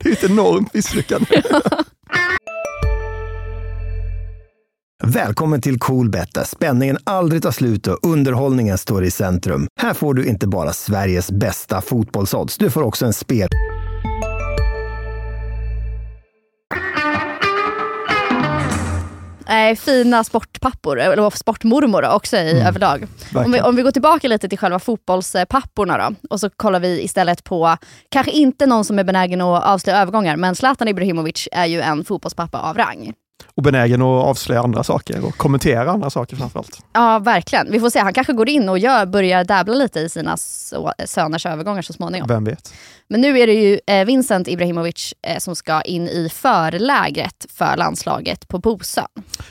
Det 0.02 0.08
är 0.08 0.12
ett 0.12 0.24
enormt 0.24 0.74
misslyckande. 0.74 1.26
Välkommen 5.14 5.60
till 5.60 5.78
Coolbet 5.78 6.34
där 6.34 6.44
spänningen 6.44 6.98
aldrig 7.04 7.42
tar 7.42 7.50
slut 7.50 7.86
och 7.86 7.98
underhållningen 8.02 8.78
står 8.78 9.04
i 9.04 9.10
centrum. 9.10 9.66
Här 9.80 9.94
får 9.94 10.14
du 10.14 10.26
inte 10.26 10.46
bara 10.46 10.72
Sveriges 10.72 11.30
bästa 11.30 11.80
fotbollsodds, 11.80 12.58
du 12.58 12.70
får 12.70 12.82
också 12.82 13.06
en 13.06 13.12
spel... 13.12 13.48
Nej, 19.46 19.76
fina 19.76 20.24
sportpappor, 20.24 21.00
eller 21.00 21.30
sportmormor 21.30 22.14
också 22.14 22.36
i 22.36 22.50
mm. 22.50 22.66
överlag. 22.66 23.06
Om 23.34 23.52
vi, 23.52 23.60
om 23.60 23.76
vi 23.76 23.82
går 23.82 23.90
tillbaka 23.90 24.28
lite 24.28 24.48
till 24.48 24.58
själva 24.58 24.78
fotbollspapporna 24.78 25.98
då, 25.98 26.14
och 26.30 26.40
så 26.40 26.50
kollar 26.50 26.80
vi 26.80 27.02
istället 27.02 27.44
på, 27.44 27.76
kanske 28.08 28.32
inte 28.32 28.66
någon 28.66 28.84
som 28.84 28.98
är 28.98 29.04
benägen 29.04 29.40
att 29.40 29.64
avslöja 29.64 30.02
övergångar, 30.02 30.36
men 30.36 30.54
Zlatan 30.54 30.88
Ibrahimovic 30.88 31.48
är 31.52 31.66
ju 31.66 31.80
en 31.80 32.04
fotbollspappa 32.04 32.58
av 32.58 32.76
rang 32.76 33.12
och 33.54 33.62
benägen 33.62 34.02
att 34.02 34.24
avslöja 34.24 34.62
andra 34.62 34.84
saker 34.84 35.24
och 35.24 35.36
kommentera 35.36 35.90
andra 35.90 36.10
saker 36.10 36.36
framförallt. 36.36 36.78
Ja, 36.92 37.18
verkligen. 37.18 37.68
Vi 37.70 37.80
får 37.80 37.90
se. 37.90 37.98
Han 37.98 38.12
kanske 38.12 38.32
går 38.32 38.48
in 38.48 38.68
och 38.68 38.78
gör, 38.78 39.06
börjar 39.06 39.44
dabbla 39.44 39.74
lite 39.74 40.00
i 40.00 40.08
sina 40.08 40.36
söners 41.06 41.46
övergångar 41.46 41.82
så 41.82 41.92
småningom. 41.92 42.28
Vem 42.28 42.44
vet. 42.44 42.72
Men 43.12 43.20
nu 43.20 43.38
är 43.38 43.46
det 43.46 43.52
ju 43.52 43.80
eh, 43.86 44.04
Vincent 44.04 44.48
Ibrahimovic 44.48 45.14
eh, 45.26 45.38
som 45.38 45.56
ska 45.56 45.82
in 45.82 46.08
i 46.08 46.28
förlägret 46.28 47.46
för 47.50 47.76
landslaget 47.76 48.48
på 48.48 48.58
Bosön. 48.58 49.04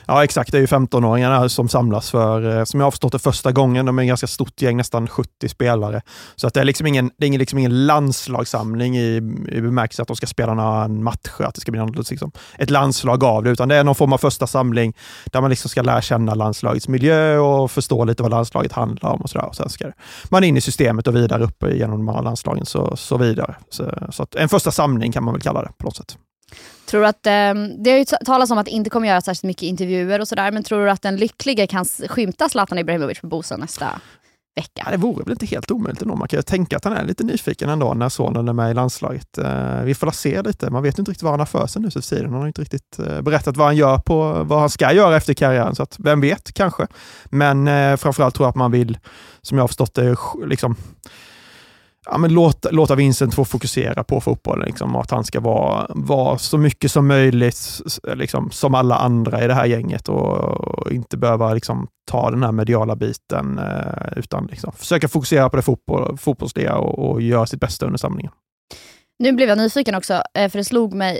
Ja, 0.05 0.23
exakt. 0.23 0.51
Det 0.51 0.57
är 0.57 0.59
ju 0.59 0.65
15-åringarna 0.65 1.47
som 1.47 1.69
samlas 1.69 2.11
för, 2.11 2.57
eh, 2.57 2.63
som 2.63 2.79
jag 2.79 2.85
har 2.85 2.91
förstått 2.91 3.11
det, 3.11 3.19
första 3.19 3.51
gången. 3.51 3.85
De 3.85 3.99
är 3.99 4.03
ett 4.03 4.07
ganska 4.07 4.27
stort 4.27 4.61
gäng, 4.61 4.77
nästan 4.77 5.07
70 5.07 5.49
spelare. 5.49 6.01
Så 6.35 6.47
att 6.47 6.53
det 6.53 6.59
är 6.59 6.63
liksom 6.63 6.87
ingen, 6.87 7.11
det 7.17 7.27
är 7.27 7.37
liksom 7.37 7.59
ingen 7.59 7.85
landslagssamling 7.85 8.97
i, 8.97 9.15
i 9.51 9.61
bemärkelse 9.61 10.01
att 10.01 10.07
de 10.07 10.17
ska 10.17 10.27
spela 10.27 10.53
några 10.53 10.87
matcher, 10.87 11.43
att 11.43 11.55
det 11.55 11.61
ska 11.61 11.71
bli 11.71 11.81
något, 11.81 12.09
liksom, 12.09 12.31
ett 12.57 12.69
landslag 12.69 13.23
av 13.23 13.43
det, 13.43 13.49
utan 13.49 13.69
det 13.69 13.75
är 13.75 13.80
någon 13.83 13.95
form 13.95 14.13
av 14.13 14.17
första 14.17 14.47
samling 14.47 14.93
där 15.25 15.41
man 15.41 15.49
liksom 15.49 15.69
ska 15.69 15.81
lära 15.81 16.01
känna 16.01 16.33
landslagets 16.33 16.87
miljö 16.87 17.37
och 17.37 17.71
förstå 17.71 18.05
lite 18.05 18.23
vad 18.23 18.31
landslaget 18.31 18.71
handlar 18.71 19.09
om 19.09 19.21
och 19.21 19.29
sådär. 19.29 19.45
Och 19.45 19.55
sen 19.55 19.69
ska 19.69 19.91
man 20.29 20.43
in 20.43 20.57
i 20.57 20.61
systemet 20.61 21.07
och 21.07 21.15
vidare 21.15 21.43
upp 21.43 21.63
genom 21.73 22.05
de 22.05 22.15
här 22.15 22.23
landslagen 22.23 22.65
så, 22.65 22.95
så 22.95 23.17
vidare. 23.17 23.55
Så, 23.69 23.91
så 24.11 24.27
en 24.37 24.49
första 24.49 24.71
samling 24.71 25.11
kan 25.11 25.23
man 25.23 25.33
väl 25.33 25.41
kalla 25.41 25.61
det 25.61 25.71
på 25.77 25.85
något 25.85 25.95
sätt. 25.95 26.17
Tror 26.85 27.05
att, 27.05 27.25
eh, 27.27 27.53
det 27.83 27.91
har 27.91 27.97
ju 27.97 28.05
talats 28.05 28.51
om 28.51 28.57
att 28.57 28.65
det 28.65 28.71
inte 28.71 28.89
kommer 28.89 29.07
göra 29.07 29.21
särskilt 29.21 29.43
mycket 29.43 29.63
intervjuer 29.63 30.19
och 30.19 30.27
sådär, 30.27 30.51
men 30.51 30.63
tror 30.63 30.85
du 30.85 30.91
att 30.91 31.01
den 31.01 31.15
lycklige 31.15 31.67
kan 31.67 31.85
skymta 31.85 32.49
Zlatan 32.49 32.77
Ibrahimovic 32.77 33.21
på 33.21 33.27
Bosön 33.27 33.59
nästa 33.59 34.01
vecka. 34.55 34.81
Ja, 34.85 34.91
det 34.91 34.97
vore 34.97 35.23
väl 35.23 35.31
inte 35.31 35.45
helt 35.45 35.71
omöjligt 35.71 36.01
ändå. 36.01 36.15
Man 36.15 36.27
kan 36.27 36.37
ju 36.37 36.43
tänka 36.43 36.77
att 36.77 36.83
han 36.83 36.93
är 36.93 37.05
lite 37.05 37.23
nyfiken 37.23 37.69
ändå 37.69 37.93
när 37.93 38.09
sonen 38.09 38.47
är 38.47 38.53
med 38.53 38.71
i 38.71 38.73
landslaget. 38.73 39.37
Eh, 39.37 39.81
vi 39.81 39.95
får 39.95 40.11
se 40.11 40.41
lite. 40.41 40.69
Man 40.69 40.83
vet 40.83 40.99
inte 40.99 41.11
riktigt 41.11 41.23
vad 41.23 41.33
han 41.33 41.39
har 41.39 41.45
för 41.45 41.67
sig 41.67 41.81
nu 41.81 41.91
för 41.91 42.01
tiden. 42.01 42.31
Han 42.31 42.39
har 42.39 42.47
inte 42.47 42.61
riktigt 42.61 42.99
eh, 42.99 43.21
berättat 43.21 43.57
vad 43.57 43.67
han 43.67 43.75
gör 43.75 43.97
på 43.97 44.43
vad 44.43 44.59
han 44.59 44.69
ska 44.69 44.93
göra 44.93 45.17
efter 45.17 45.33
karriären. 45.33 45.75
Så 45.75 45.83
att, 45.83 45.95
vem 45.99 46.21
vet, 46.21 46.53
kanske. 46.53 46.87
Men 47.25 47.67
uh, 47.67 47.97
framförallt 47.97 48.35
tror 48.35 48.45
jag 48.45 48.49
att 48.49 48.55
man 48.55 48.71
vill, 48.71 48.97
som 49.41 49.57
jag 49.57 49.63
har 49.63 49.67
förstått 49.67 49.93
det, 49.93 50.15
liksom 50.45 50.75
ja, 52.05 52.17
men 52.17 52.33
låta, 52.33 52.69
låta 52.71 52.95
Vincent 52.95 53.35
få 53.35 53.45
fokusera 53.45 54.03
på 54.03 54.21
fotbollen. 54.21 54.65
Liksom, 54.65 54.95
att 54.95 55.11
han 55.11 55.23
ska 55.23 55.39
vara, 55.39 55.87
vara 55.89 56.37
så 56.37 56.57
mycket 56.57 56.91
som 56.91 57.07
möjligt 57.07 57.81
liksom, 58.13 58.51
som 58.51 58.75
alla 58.75 58.95
andra 58.95 59.43
i 59.43 59.47
det 59.47 59.53
här 59.53 59.65
gänget 59.65 60.09
och, 60.09 60.37
och 60.37 60.91
inte 60.91 61.17
behöva 61.17 61.53
liksom, 61.53 61.87
ta 62.11 62.31
den 62.31 62.43
här 62.43 62.51
mediala 62.51 62.95
biten 62.95 63.59
eh, 63.59 64.17
utan 64.17 64.45
liksom, 64.45 64.73
försöka 64.73 65.07
fokusera 65.07 65.49
på 65.49 65.55
det 65.55 65.61
fotboll, 65.61 66.17
fotbollsliga 66.17 66.75
och, 66.75 67.11
och 67.11 67.21
göra 67.21 67.45
sitt 67.45 67.59
bästa 67.59 67.85
under 67.85 67.97
samlingen. 67.97 68.31
Nu 69.19 69.31
blev 69.31 69.49
jag 69.49 69.57
nyfiken 69.57 69.95
också, 69.95 70.23
eh, 70.37 70.49
för 70.49 70.57
det 70.57 70.65
slog 70.65 70.93
mig. 70.93 71.19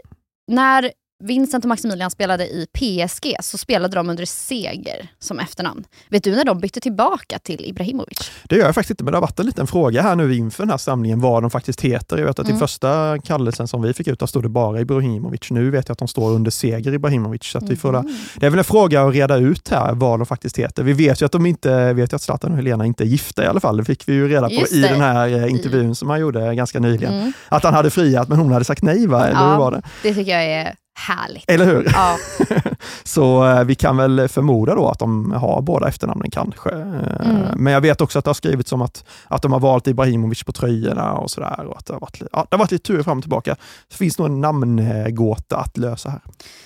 När 0.51 0.91
Vincent 1.21 1.65
och 1.65 1.69
Maximilian 1.69 2.11
spelade 2.11 2.45
i 2.45 2.67
PSG 2.73 3.35
så 3.39 3.57
spelade 3.57 3.95
de 3.95 4.09
under 4.09 4.25
Seger 4.25 5.09
som 5.19 5.39
efternamn. 5.39 5.83
Vet 6.09 6.23
du 6.23 6.35
när 6.35 6.45
de 6.45 6.59
bytte 6.59 6.79
tillbaka 6.79 7.39
till 7.39 7.65
Ibrahimovic? 7.65 8.31
Det 8.43 8.55
gör 8.55 8.65
jag 8.65 8.75
faktiskt 8.75 8.91
inte, 8.91 9.03
men 9.03 9.11
det 9.11 9.17
har 9.17 9.21
varit 9.21 9.39
en 9.39 9.45
liten 9.45 9.67
fråga 9.67 10.01
här 10.01 10.15
nu 10.15 10.35
inför 10.35 10.63
den 10.63 10.69
här 10.69 10.77
samlingen 10.77 11.21
vad 11.21 11.43
de 11.43 11.49
faktiskt 11.49 11.81
heter. 11.81 12.17
Jag 12.17 12.25
vet 12.25 12.39
att 12.39 12.45
mm. 12.45 12.57
i 12.57 12.59
första 12.59 13.19
kallelsen 13.19 13.67
som 13.67 13.81
vi 13.81 13.93
fick 13.93 14.07
ut, 14.07 14.19
där 14.19 14.27
stod 14.27 14.43
det 14.43 14.49
bara 14.49 14.81
Ibrahimovic. 14.81 15.51
Nu 15.51 15.69
vet 15.69 15.87
jag 15.87 15.93
att 15.93 15.99
de 15.99 16.07
står 16.07 16.31
under 16.31 16.51
Seger 16.51 16.93
Ibrahimovic. 16.93 17.43
Så 17.43 17.59
vi 17.59 17.75
får 17.75 17.89
mm. 17.89 18.17
Det 18.35 18.45
är 18.45 18.49
väl 18.49 18.59
en 18.59 18.65
fråga 18.65 19.03
att 19.03 19.13
reda 19.13 19.37
ut 19.37 19.69
här 19.69 19.93
vad 19.93 20.19
de 20.19 20.25
faktiskt 20.25 20.59
heter. 20.59 20.83
Vi 20.83 20.93
vet 20.93 21.21
ju 21.21 21.25
att 21.25 21.31
de 21.31 21.45
inte 21.45 21.93
vet 21.93 22.13
att 22.13 22.21
Zlatan 22.21 22.51
och 22.51 22.57
Helena 22.57 22.85
inte 22.85 23.03
är 23.03 23.07
gifta 23.07 23.43
i 23.43 23.47
alla 23.47 23.59
fall. 23.59 23.77
Det 23.77 23.85
fick 23.85 24.09
vi 24.09 24.13
ju 24.13 24.27
reda 24.27 24.49
på 24.49 24.65
i 24.71 24.81
den 24.81 25.01
här 25.01 25.27
eh, 25.27 25.51
intervjun 25.51 25.95
som 25.95 26.09
han 26.09 26.19
gjorde 26.19 26.55
ganska 26.55 26.79
nyligen. 26.79 27.13
Mm. 27.13 27.33
Att 27.49 27.63
han 27.63 27.73
hade 27.73 27.89
friat, 27.89 28.27
men 28.27 28.37
hon 28.37 28.51
hade 28.51 28.65
sagt 28.65 28.83
nej, 28.83 29.07
va? 29.07 29.27
Eller 29.27 29.39
ja, 29.39 29.51
hur 29.51 29.57
var 29.57 29.71
det? 29.71 29.81
Det 30.03 30.13
tycker 30.13 30.31
jag 30.31 30.43
är 30.43 30.75
Härligt. 31.01 31.51
Eller 31.51 31.65
hur? 31.65 31.91
Ja. 31.93 32.17
så 33.03 33.47
eh, 33.47 33.63
vi 33.63 33.75
kan 33.75 33.97
väl 33.97 34.27
förmoda 34.27 34.75
då 34.75 34.89
att 34.89 34.99
de 34.99 35.31
har 35.31 35.61
båda 35.61 35.87
efternamnen 35.87 36.31
kanske. 36.31 36.69
Eh, 36.69 37.29
mm. 37.29 37.41
Men 37.55 37.73
jag 37.73 37.81
vet 37.81 38.01
också 38.01 38.19
att 38.19 38.25
det 38.25 38.29
har 38.29 38.33
skrivits 38.33 38.71
om 38.71 38.81
att, 38.81 39.05
att 39.27 39.41
de 39.41 39.53
har 39.53 39.59
valt 39.59 39.87
Ibrahimovic 39.87 40.43
på 40.43 40.51
tröjorna 40.51 41.13
och 41.13 41.31
sådär. 41.31 41.65
Och 41.65 41.77
att 41.77 41.85
det, 41.85 41.93
har 41.93 41.99
varit, 41.99 42.21
ja, 42.31 42.47
det 42.49 42.55
har 42.55 42.59
varit 42.59 42.71
lite 42.71 42.87
tur 42.87 43.03
fram 43.03 43.17
och 43.17 43.23
tillbaka. 43.23 43.55
Det 43.89 43.95
finns 43.95 44.17
nog 44.19 44.27
en 44.27 44.41
namngåta 44.41 45.57
att 45.57 45.77
lösa 45.77 46.09
här. 46.09 46.21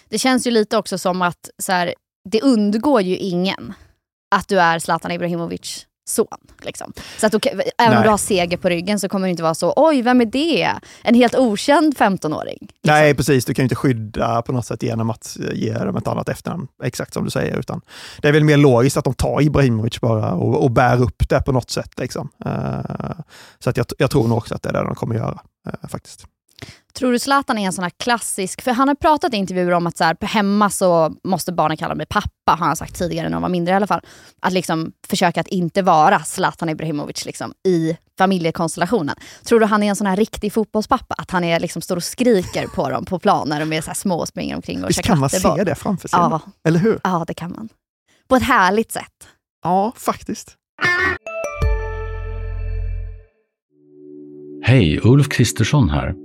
Det 0.09 0.17
känns 0.17 0.47
ju 0.47 0.51
lite 0.51 0.77
också 0.77 0.97
som 0.97 1.21
att 1.21 1.49
så 1.57 1.71
här, 1.71 1.93
det 2.29 2.41
undgår 2.41 3.01
ju 3.01 3.17
ingen 3.17 3.73
att 4.35 4.47
du 4.47 4.59
är 4.59 4.79
Zlatan 4.79 5.11
Ibrahimovic 5.11 5.85
son. 6.05 6.27
Liksom. 6.61 6.93
Så 7.17 7.25
att 7.25 7.31
du, 7.31 7.39
även 7.49 7.65
Nej. 7.77 7.97
om 7.97 8.03
du 8.03 8.09
har 8.09 8.17
seger 8.17 8.57
på 8.57 8.69
ryggen 8.69 8.99
så 8.99 9.09
kommer 9.09 9.27
det 9.27 9.31
inte 9.31 9.43
vara 9.43 9.55
så, 9.55 9.73
oj 9.75 10.01
vem 10.01 10.21
är 10.21 10.25
det? 10.25 10.71
En 11.03 11.15
helt 11.15 11.35
okänd 11.35 11.97
15-åring. 11.97 12.57
Liksom. 12.61 12.77
Nej 12.81 13.15
precis, 13.15 13.45
du 13.45 13.53
kan 13.53 13.63
ju 13.63 13.65
inte 13.65 13.75
skydda 13.75 14.41
på 14.41 14.51
något 14.51 14.65
sätt 14.65 14.83
genom 14.83 15.09
att 15.09 15.37
ge 15.53 15.73
dem 15.73 15.95
ett 15.95 16.07
annat 16.07 16.29
efternamn, 16.29 16.67
exakt 16.83 17.13
som 17.13 17.25
du 17.25 17.31
säger. 17.31 17.59
Utan 17.59 17.81
det 18.21 18.27
är 18.27 18.31
väl 18.31 18.43
mer 18.43 18.57
logiskt 18.57 18.97
att 18.97 19.03
de 19.03 19.13
tar 19.13 19.41
Ibrahimovic 19.41 20.01
bara 20.01 20.31
och, 20.33 20.63
och 20.63 20.71
bär 20.71 21.01
upp 21.01 21.29
det 21.29 21.41
på 21.41 21.51
något 21.51 21.69
sätt. 21.69 21.99
Liksom. 21.99 22.29
Uh, 22.45 23.21
så 23.59 23.69
att 23.69 23.77
jag, 23.77 23.85
jag, 23.97 24.11
tror 24.11 24.27
nog 24.27 24.37
också 24.37 24.55
att 24.55 24.63
det 24.63 24.69
är 24.69 24.73
det 24.73 24.83
de 24.83 24.95
kommer 24.95 25.15
göra 25.15 25.39
uh, 25.67 25.89
faktiskt. 25.89 26.25
Tror 26.97 27.11
du 27.11 27.19
Zlatan 27.19 27.57
är 27.57 27.65
en 27.65 27.73
sån 27.73 27.83
här 27.83 27.91
klassisk, 27.97 28.61
för 28.61 28.71
han 28.71 28.87
har 28.87 28.95
pratat 28.95 29.33
i 29.33 29.37
intervjuer 29.37 29.71
om 29.71 29.87
att 29.87 29.97
så 29.97 30.03
här, 30.03 30.17
hemma 30.21 30.69
så 30.69 31.15
måste 31.23 31.51
barnen 31.53 31.77
kalla 31.77 31.95
mig 31.95 32.05
pappa, 32.05 32.51
har 32.51 32.65
han 32.67 32.75
sagt 32.75 32.95
tidigare 32.95 33.29
när 33.29 33.35
de 33.35 33.41
var 33.41 33.49
mindre 33.49 33.73
i 33.73 33.75
alla 33.75 33.87
fall. 33.87 34.01
Att 34.41 34.53
liksom 34.53 34.91
försöka 35.07 35.41
att 35.41 35.47
inte 35.47 35.81
vara 35.81 36.19
Zlatan 36.19 36.69
Ibrahimovic 36.69 37.25
liksom, 37.25 37.53
i 37.67 37.97
familjekonstellationen. 38.17 39.15
Tror 39.43 39.59
du 39.59 39.65
han 39.65 39.83
är 39.83 39.89
en 39.89 39.95
sån 39.95 40.07
här 40.07 40.15
riktig 40.15 40.53
fotbollspappa? 40.53 41.15
Att 41.17 41.31
han 41.31 41.43
är 41.43 41.59
liksom, 41.59 41.81
står 41.81 41.95
och 41.95 42.03
skriker 42.03 42.67
på 42.67 42.89
dem 42.89 43.05
på 43.05 43.19
plan 43.19 43.49
när 43.49 43.59
de 43.59 43.73
är 43.73 43.81
så 43.81 43.87
här 43.87 43.95
små 43.95 44.15
och 44.15 44.27
springer 44.27 44.55
omkring 44.55 44.83
och 44.83 44.89
Visst 44.89 45.01
kan 45.01 45.19
man 45.19 45.29
se 45.29 45.63
det 45.63 45.75
framför 45.75 46.07
sig? 46.07 46.19
Ja. 46.19 46.41
Eller 46.67 46.79
hur? 46.79 46.99
Ja, 47.03 47.23
det 47.27 47.33
kan 47.33 47.51
man. 47.51 47.69
På 48.27 48.35
ett 48.35 48.43
härligt 48.43 48.91
sätt. 48.91 49.27
Ja, 49.63 49.93
faktiskt. 49.95 50.55
Hej, 54.63 54.99
Ulf 55.03 55.29
Kristersson 55.29 55.89
här. 55.89 56.24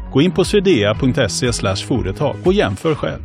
Gå 0.11 0.21
in 0.21 0.31
på 0.31 0.45
swedea.se 0.45 1.53
företag 1.75 2.35
och 2.45 2.53
jämför 2.53 2.95
själv. 2.95 3.21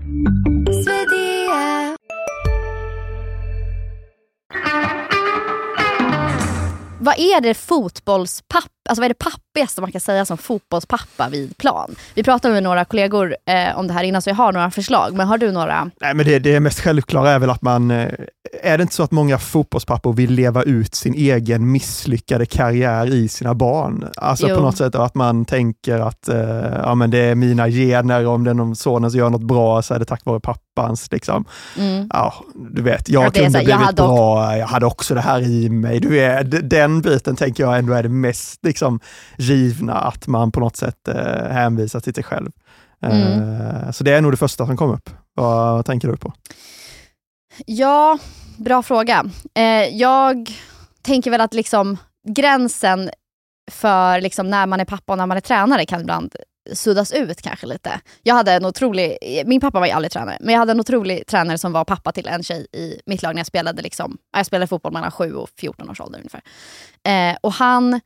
Vad 7.01 7.19
är 7.19 7.41
det 7.41 7.55
fotbollspapp 7.55 8.76
alltså 8.87 9.01
vad 9.01 9.05
är 9.05 9.09
det 9.09 9.31
pappigaste 9.31 9.81
man 9.81 9.93
kan 9.93 10.01
säga 10.01 10.25
som 10.25 10.39
fotbollspappa 10.39 11.29
vid 11.29 11.59
plan? 11.59 11.95
Vi 12.15 12.23
pratade 12.23 12.55
med 12.55 12.63
några 12.63 12.85
kollegor 12.85 13.37
eh, 13.47 13.79
om 13.79 13.87
det 13.87 13.93
här 13.93 14.03
innan 14.03 14.23
så 14.23 14.31
jag 14.31 14.35
har 14.35 14.53
några 14.53 14.71
förslag, 14.71 15.15
men 15.15 15.27
har 15.27 15.39
du 15.39 15.53
några? 15.53 15.91
Nej, 16.01 16.15
men 16.15 16.27
det, 16.27 16.39
det 16.39 16.61
mest 16.61 16.81
självklara 16.81 17.31
är 17.31 17.39
väl 17.39 17.51
att 17.51 17.63
man, 17.63 17.91
eh, 17.91 18.13
är 18.63 18.79
det 18.79 18.83
inte 18.83 18.95
så 18.95 19.03
att 19.03 19.11
många 19.11 19.39
fotbollspappor 19.39 20.13
vill 20.13 20.31
leva 20.31 20.63
ut 20.63 20.95
sin 20.95 21.15
egen 21.15 21.73
misslyckade 21.73 22.47
karriär 22.47 23.15
i 23.15 23.29
sina 23.29 23.55
barn? 23.55 24.09
Alltså 24.17 24.49
jo. 24.49 24.57
på 24.57 24.63
något 24.63 24.77
sätt 24.77 24.95
att 24.95 25.15
man 25.15 25.45
tänker 25.45 25.99
att 25.99 26.29
eh, 26.29 26.39
ja, 26.83 26.95
men 26.95 27.11
det 27.11 27.19
är 27.19 27.35
mina 27.35 27.69
gener, 27.69 28.27
om 28.27 28.45
det 28.45 28.51
är 28.51 28.55
någon 28.55 28.77
sonen 28.77 29.11
som 29.11 29.21
gör 29.21 29.31
något 29.31 29.43
bra 29.43 29.83
så 29.83 29.95
är 29.95 29.99
det 29.99 30.05
tack 30.05 30.25
vare 30.25 30.41
pappans. 30.41 31.13
Liksom. 31.13 31.45
Mm. 31.79 32.09
Ja, 32.13 32.35
du 32.55 32.83
vet, 32.83 33.09
jag 33.09 33.35
kunde 33.35 33.51
blivit 33.51 33.69
jag 33.69 33.95
bra, 33.95 34.57
jag 34.57 34.67
hade 34.67 34.87
också 34.87 35.15
det 35.15 35.21
här 35.21 35.41
i 35.41 35.69
mig. 35.69 36.01
Du 36.01 36.09
vet, 36.09 36.71
den 36.71 37.01
biten 37.01 37.37
tänker 37.37 37.63
jag 37.65 37.79
ändå 37.79 37.93
är 37.93 38.03
det 38.03 38.09
mest 38.09 38.63
liksom, 38.77 39.01
givna, 39.39 39.95
att 39.95 40.27
man 40.27 40.53
på 40.53 40.61
något 40.61 40.77
sätt 40.77 41.09
eh, 41.09 41.49
hänvisar 41.51 42.01
till 42.01 42.15
sig 42.15 42.25
själv. 42.25 42.51
Mm. 43.03 43.23
Eh, 43.23 43.91
så 43.91 44.05
det 44.05 44.13
är 44.13 44.21
nog 44.21 44.33
det 44.33 44.37
första 44.37 44.67
som 44.67 44.77
kom 44.77 44.91
upp. 44.91 45.11
Vad 45.35 45.87
tänker 45.87 46.09
du 46.09 46.17
på? 46.17 46.33
Ja, 47.67 48.19
bra 48.57 48.83
fråga. 48.83 49.25
Eh, 49.55 49.97
jag 49.97 50.51
tänker 51.03 51.31
väl 51.31 51.41
att 51.41 51.55
liksom 51.55 51.97
gränsen 52.29 53.11
för 53.71 54.21
liksom 54.21 54.51
när 54.51 54.67
man 54.67 54.81
är 54.81 54.85
pappa 54.85 55.13
och 55.13 55.19
när 55.19 55.27
man 55.27 55.37
är 55.37 55.41
tränare 55.41 55.87
kan 55.87 56.01
ibland 56.01 56.37
suddas 56.73 57.13
ut 57.13 57.43
kanske 57.43 57.67
lite. 57.67 58.01
Jag 58.23 58.35
hade 58.35 58.53
en 58.53 58.65
otrolig, 58.65 59.19
min 59.47 59.61
pappa 59.61 59.79
var 59.79 59.87
ju 59.87 59.93
aldrig 59.93 60.13
tränare, 60.13 60.39
men 60.41 60.53
jag 60.53 60.59
hade 60.59 60.73
en 60.73 60.81
otrolig 60.81 61.27
tränare 61.27 61.59
som 61.59 61.73
var 61.73 61.85
pappa 61.85 62.13
till 62.13 62.27
en 62.27 62.43
tjej 62.43 62.67
i 62.73 63.01
mitt 63.07 63.23
lag 63.23 63.35
när 63.35 63.41
jag 63.41 63.47
spelade, 63.47 63.83
liksom, 63.83 64.19
jag 64.37 64.47
spelade 64.47 64.67
fotboll 64.67 64.93
mellan 64.93 65.11
7 65.11 65.35
och 65.35 65.49
14 65.59 65.91
års 65.91 66.01
ålder 66.01 66.19
ungefär. 66.19 66.43
Eh, 67.09 67.37
och 67.41 67.53
han, 67.53 68.01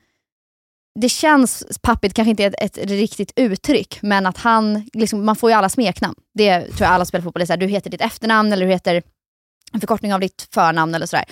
det 0.95 1.09
känns 1.09 1.65
pappigt, 1.83 2.15
kanske 2.15 2.31
inte 2.31 2.45
är 2.45 2.55
ett, 2.59 2.79
ett 2.79 2.91
riktigt 2.91 3.33
uttryck, 3.37 3.99
men 4.03 4.27
att 4.27 4.39
han, 4.39 4.89
liksom, 4.93 5.25
man 5.25 5.37
får 5.37 5.51
ju 5.51 5.57
alla 5.57 5.69
smeknamn. 5.69 6.15
Det 6.35 6.61
tror 6.61 6.81
jag 6.81 6.91
alla 6.91 7.05
spelar 7.05 7.23
fotboll, 7.23 7.43
är 7.43 7.47
så 7.47 7.53
här, 7.53 7.61
du 7.61 7.67
heter 7.67 7.91
ditt 7.91 8.01
efternamn 8.01 8.53
eller 8.53 8.67
du 8.67 8.73
heter 8.73 9.03
en 9.73 9.81
förkortning 9.81 10.15
av 10.15 10.21
ditt 10.21 10.49
förnamn 10.55 10.95
eller 10.95 11.07
sådär. 11.07 11.25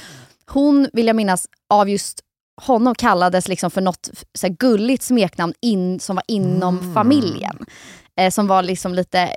Hon, 0.50 0.88
vill 0.92 1.06
jag 1.06 1.16
minnas, 1.16 1.46
av 1.70 1.88
just 1.88 2.20
honom 2.60 2.94
kallades 2.94 3.48
liksom 3.48 3.70
för 3.70 3.80
något 3.80 4.10
så 4.34 4.48
gulligt 4.48 5.02
smeknamn 5.02 5.54
in, 5.60 6.00
som 6.00 6.16
var 6.16 6.24
inom 6.28 6.78
mm. 6.78 6.94
familjen. 6.94 7.66
Eh, 8.16 8.30
som 8.30 8.46
var 8.46 8.62
liksom 8.62 8.94
lite 8.94 9.30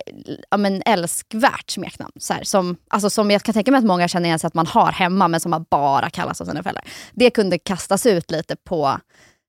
ja, 0.51 0.57
men 0.57 0.81
älskvärt 0.85 1.69
smeknamn. 1.69 2.11
Så 2.19 2.33
här, 2.33 2.43
som, 2.43 2.77
alltså, 2.89 3.09
som 3.09 3.31
jag 3.31 3.43
kan 3.43 3.53
tänka 3.53 3.71
mig 3.71 3.77
att 3.77 3.85
många 3.85 4.07
känner 4.07 4.25
igen 4.25 4.39
sig 4.39 4.47
att 4.47 4.53
man 4.53 4.67
har 4.67 4.91
hemma, 4.91 5.27
men 5.27 5.39
som 5.39 5.49
man 5.49 5.65
bara 5.69 6.09
kallas 6.09 6.41
av 6.41 6.45
sina 6.45 6.63
föräldrar. 6.63 6.83
Det 7.11 7.29
kunde 7.29 7.57
kastas 7.57 8.05
ut 8.05 8.31
lite 8.31 8.55
på 8.55 8.97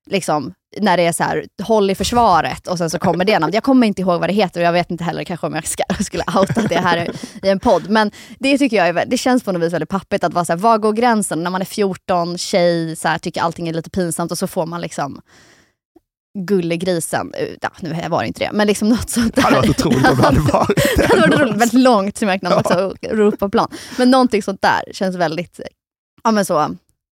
liksom, 0.09 0.53
när 0.81 0.97
det 0.97 1.05
är 1.05 1.11
så 1.11 1.23
här, 1.23 1.45
håll 1.63 1.89
i 1.89 1.95
försvaret 1.95 2.67
och 2.67 2.77
sen 2.77 2.89
så 2.89 2.99
kommer 2.99 3.25
det 3.25 3.39
namnet. 3.39 3.53
Jag 3.53 3.63
kommer 3.63 3.87
inte 3.87 4.01
ihåg 4.01 4.19
vad 4.19 4.29
det 4.29 4.33
heter 4.33 4.61
och 4.61 4.65
jag 4.65 4.73
vet 4.73 4.91
inte 4.91 5.03
heller 5.03 5.23
kanske 5.23 5.47
om 5.47 5.55
jag 5.55 5.67
ska, 5.67 5.83
skulle 5.99 6.23
outa 6.35 6.61
det 6.61 6.79
här 6.79 7.09
i 7.43 7.49
en 7.49 7.59
podd. 7.59 7.89
Men 7.89 8.11
det 8.39 8.57
tycker 8.57 8.77
jag 8.77 8.87
är, 8.87 9.05
det 9.05 9.17
känns 9.17 9.43
på 9.43 9.51
något 9.51 9.61
vis 9.61 9.73
väldigt 9.73 9.89
pappigt 9.89 10.23
att 10.23 10.33
vara 10.33 10.45
så 10.45 10.53
här, 10.53 10.59
var 10.59 10.77
går 10.77 10.93
gränsen? 10.93 11.43
När 11.43 11.51
man 11.51 11.61
är 11.61 11.65
14, 11.65 12.37
tjej, 12.37 12.95
så 12.95 13.07
här, 13.07 13.17
tycker 13.17 13.41
allting 13.41 13.67
är 13.67 13.73
lite 13.73 13.89
pinsamt 13.89 14.31
och 14.31 14.37
så 14.37 14.47
får 14.47 14.65
man 14.65 14.81
liksom 14.81 15.21
Gullegrisen, 16.39 17.33
ja, 17.61 17.69
nu 17.79 18.09
var 18.09 18.21
det 18.21 18.27
inte 18.27 18.43
det, 18.43 18.51
men 18.53 18.67
liksom 18.67 18.89
något 18.89 19.09
sånt 19.09 19.35
där. 19.35 19.41
Det 19.41 19.47
hade 19.47 19.55
varit 19.55 19.69
otroligt 19.69 20.09
om 20.09 20.17
det 20.17 20.23
hade 20.23 20.39
varit 20.39 20.97
det. 20.97 21.05
hade 21.07 21.21
varit 21.21 21.39
roligt, 21.39 21.61
väldigt 21.61 21.73
långt 21.73 22.17
smeknamn 22.17 22.55
också, 22.57 22.93
ja. 23.01 23.09
Europaplan. 23.09 23.71
Men 23.97 24.11
någonting 24.11 24.43
sånt 24.43 24.61
där 24.61 24.83
känns 24.91 25.15
väldigt, 25.15 25.59
ja 26.23 26.31
men 26.31 26.45
så, 26.45 26.59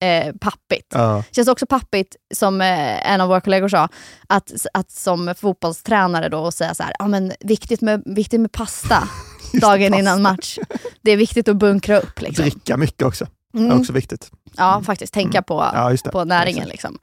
eh, 0.05 0.35
pappigt. 0.41 0.80
Ja. 0.93 1.25
Känns 1.31 1.49
också 1.49 1.67
pappigt, 1.67 2.17
som 2.35 2.61
eh, 2.61 3.13
en 3.13 3.21
av 3.21 3.29
våra 3.29 3.41
kollegor 3.41 3.69
sa, 3.69 3.89
att, 4.27 4.53
att 4.75 4.91
som 4.91 5.35
fotbollstränare 5.39 6.29
då 6.29 6.39
och 6.39 6.55
säga 6.55 6.75
så 6.75 6.83
här, 6.83 6.93
ja 6.99 7.09
men 7.09 7.33
viktigt 7.41 7.81
med, 7.81 8.03
viktigt 8.07 8.41
med 8.41 8.53
pasta 8.53 9.09
dagen 9.53 9.91
pasta. 9.91 9.99
innan 9.99 10.23
match. 10.23 10.59
Det 11.03 11.11
är 11.11 11.17
viktigt 11.17 11.49
att 11.49 11.57
bunkra 11.57 12.01
upp. 12.01 12.21
Liksom. 12.21 12.43
Dricka 12.43 12.77
mycket 12.77 13.03
också. 13.03 13.27
Mm. 13.55 13.71
Är 13.71 13.79
också 13.79 13.93
viktigt. 13.93 14.31
Ja, 14.57 14.73
mm. 14.73 14.85
faktiskt. 14.85 15.15
Tänka 15.15 15.39
mm. 15.39 15.45
på, 15.45 15.71
ja, 15.75 16.11
på 16.13 16.25
näringen. 16.25 16.69
Liksom. 16.69 16.99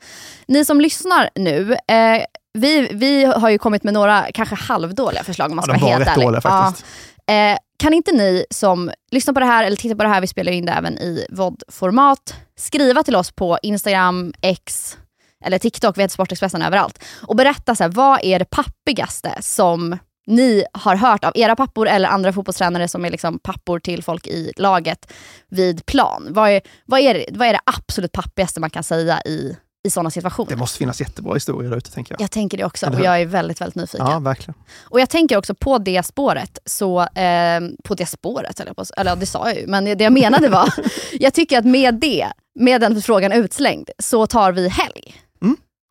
Ni 0.48 0.66
som 0.66 0.82
lyssnar 0.82 1.30
nu, 1.36 1.74
eh, 1.74 2.24
vi, 2.54 2.90
vi 2.94 3.26
har 3.26 3.50
ju 3.50 3.58
kommit 3.58 3.84
med 3.84 3.94
några 3.94 4.26
kanske 4.34 4.56
halvdåliga 4.56 5.24
förslag 5.24 5.50
om 5.50 5.56
man 5.56 5.64
ska 5.64 5.74
ja, 5.74 5.80
vara 5.80 5.92
helt 5.92 6.08
ärlig. 6.08 6.26
Dåliga, 6.26 6.42
faktiskt. 6.42 6.86
Ja. 6.86 7.17
Eh, 7.30 7.58
kan 7.80 7.94
inte 7.94 8.12
ni 8.12 8.46
som 8.50 8.92
lyssnar 9.12 9.34
på 9.34 9.40
det 9.40 9.46
här 9.46 9.64
eller 9.64 9.78
tittar 9.78 9.96
på 9.96 10.04
det 10.04 10.10
här, 10.10 10.22
vi 10.22 10.28
spelar 10.28 10.52
in 10.52 10.66
det 10.66 10.72
även 10.72 10.98
i 10.98 11.26
VOD-format, 11.30 12.36
skriva 12.56 13.04
till 13.04 13.16
oss 13.16 13.32
på 13.32 13.58
Instagram, 13.62 14.34
X 14.42 14.98
eller 15.46 15.60
TikTok, 15.60 15.98
vi 15.98 16.02
heter 16.02 16.14
Sportexpressen 16.14 16.62
överallt. 16.62 17.04
Och 17.22 17.36
berätta 17.36 17.76
så 17.76 17.84
här, 17.84 17.92
vad 17.92 18.20
är 18.24 18.40
det 18.40 18.46
pappigaste 18.46 19.38
som 19.40 19.98
ni 20.28 20.66
har 20.74 20.96
hört 20.96 21.24
av 21.24 21.32
era 21.36 21.56
pappor 21.56 21.88
eller 21.88 22.10
andra 22.10 22.34
fotbollstränare 22.34 22.88
som 22.88 23.06
är 23.06 23.10
liksom 23.10 23.40
pappor 23.40 23.80
till 23.80 24.04
folk 24.04 24.28
i 24.28 24.52
laget 24.58 25.14
vid 25.50 25.86
plan. 25.86 26.28
Vad 26.30 26.50
är, 26.50 26.62
vad 26.86 27.00
är, 27.00 27.14
det, 27.14 27.26
vad 27.32 27.48
är 27.48 27.54
det 27.54 27.60
absolut 27.66 28.12
pappigaste 28.12 28.60
man 28.60 28.70
kan 28.70 28.84
säga 28.84 29.22
i, 29.22 29.58
i 29.88 29.90
sådana 29.90 30.12
situationer? 30.12 30.50
Det 30.50 30.56
måste 30.56 30.78
finnas 30.78 31.02
jättebra 31.02 31.34
historier 31.34 31.70
där 31.70 31.78
ute 31.78 31.92
tänker 31.92 32.14
jag. 32.14 32.22
Jag 32.22 32.32
tänker 32.32 32.58
det 32.58 32.66
också 32.66 32.88
och 32.90 33.00
jag 33.00 33.22
är 33.22 33.26
väldigt, 33.26 33.62
väldigt 33.62 33.76
nyfiken. 33.76 34.08
Ja, 34.08 34.20
verkligen. 34.20 34.56
Och 34.84 35.00
jag 35.00 35.10
tänker 35.10 35.38
också 35.38 35.56
på 35.56 35.78
det 35.78 36.04
spåret, 36.06 36.60
så, 36.66 37.02
eh, 37.02 37.62
på 37.84 37.96
det 37.96 38.06
spåret, 38.06 38.60
eller, 38.60 38.74
på, 38.74 38.86
eller 38.98 39.16
det 39.16 39.26
sa 39.26 39.50
jag 39.50 39.60
ju, 39.60 39.68
men 39.68 39.86
det 39.86 40.04
jag 40.04 40.14
menade 40.14 40.50
var, 40.50 40.74
jag 41.20 41.34
tycker 41.34 41.60
att 41.60 41.66
med 41.66 41.96
det, 41.96 42.28
med 42.60 42.82
den 42.82 43.02
frågan 43.02 43.32
utslängd, 43.32 43.90
så 44.00 44.28
tar 44.28 44.52
vi 44.52 44.70
helg. 44.70 45.16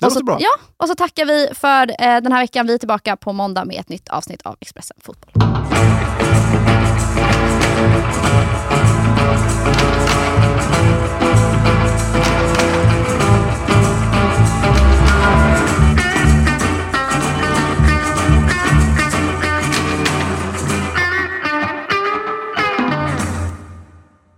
Det 0.01 0.07
och 0.07 0.13
så, 0.13 0.19
låter 0.19 0.27
bra. 0.27 0.39
Ja, 0.41 0.51
och 0.77 0.89
så 0.89 0.95
tackar 0.95 1.25
vi 1.25 1.49
för 1.55 1.91
eh, 1.91 2.21
den 2.21 2.33
här 2.33 2.41
veckan. 2.41 2.67
Vi 2.67 2.75
är 2.75 2.79
tillbaka 2.79 3.17
på 3.17 3.33
måndag 3.33 3.65
med 3.65 3.81
ett 3.81 3.89
nytt 3.89 4.09
avsnitt 4.09 4.43
av 4.43 4.57
Expressen 4.61 4.97
Fotboll. 5.01 5.33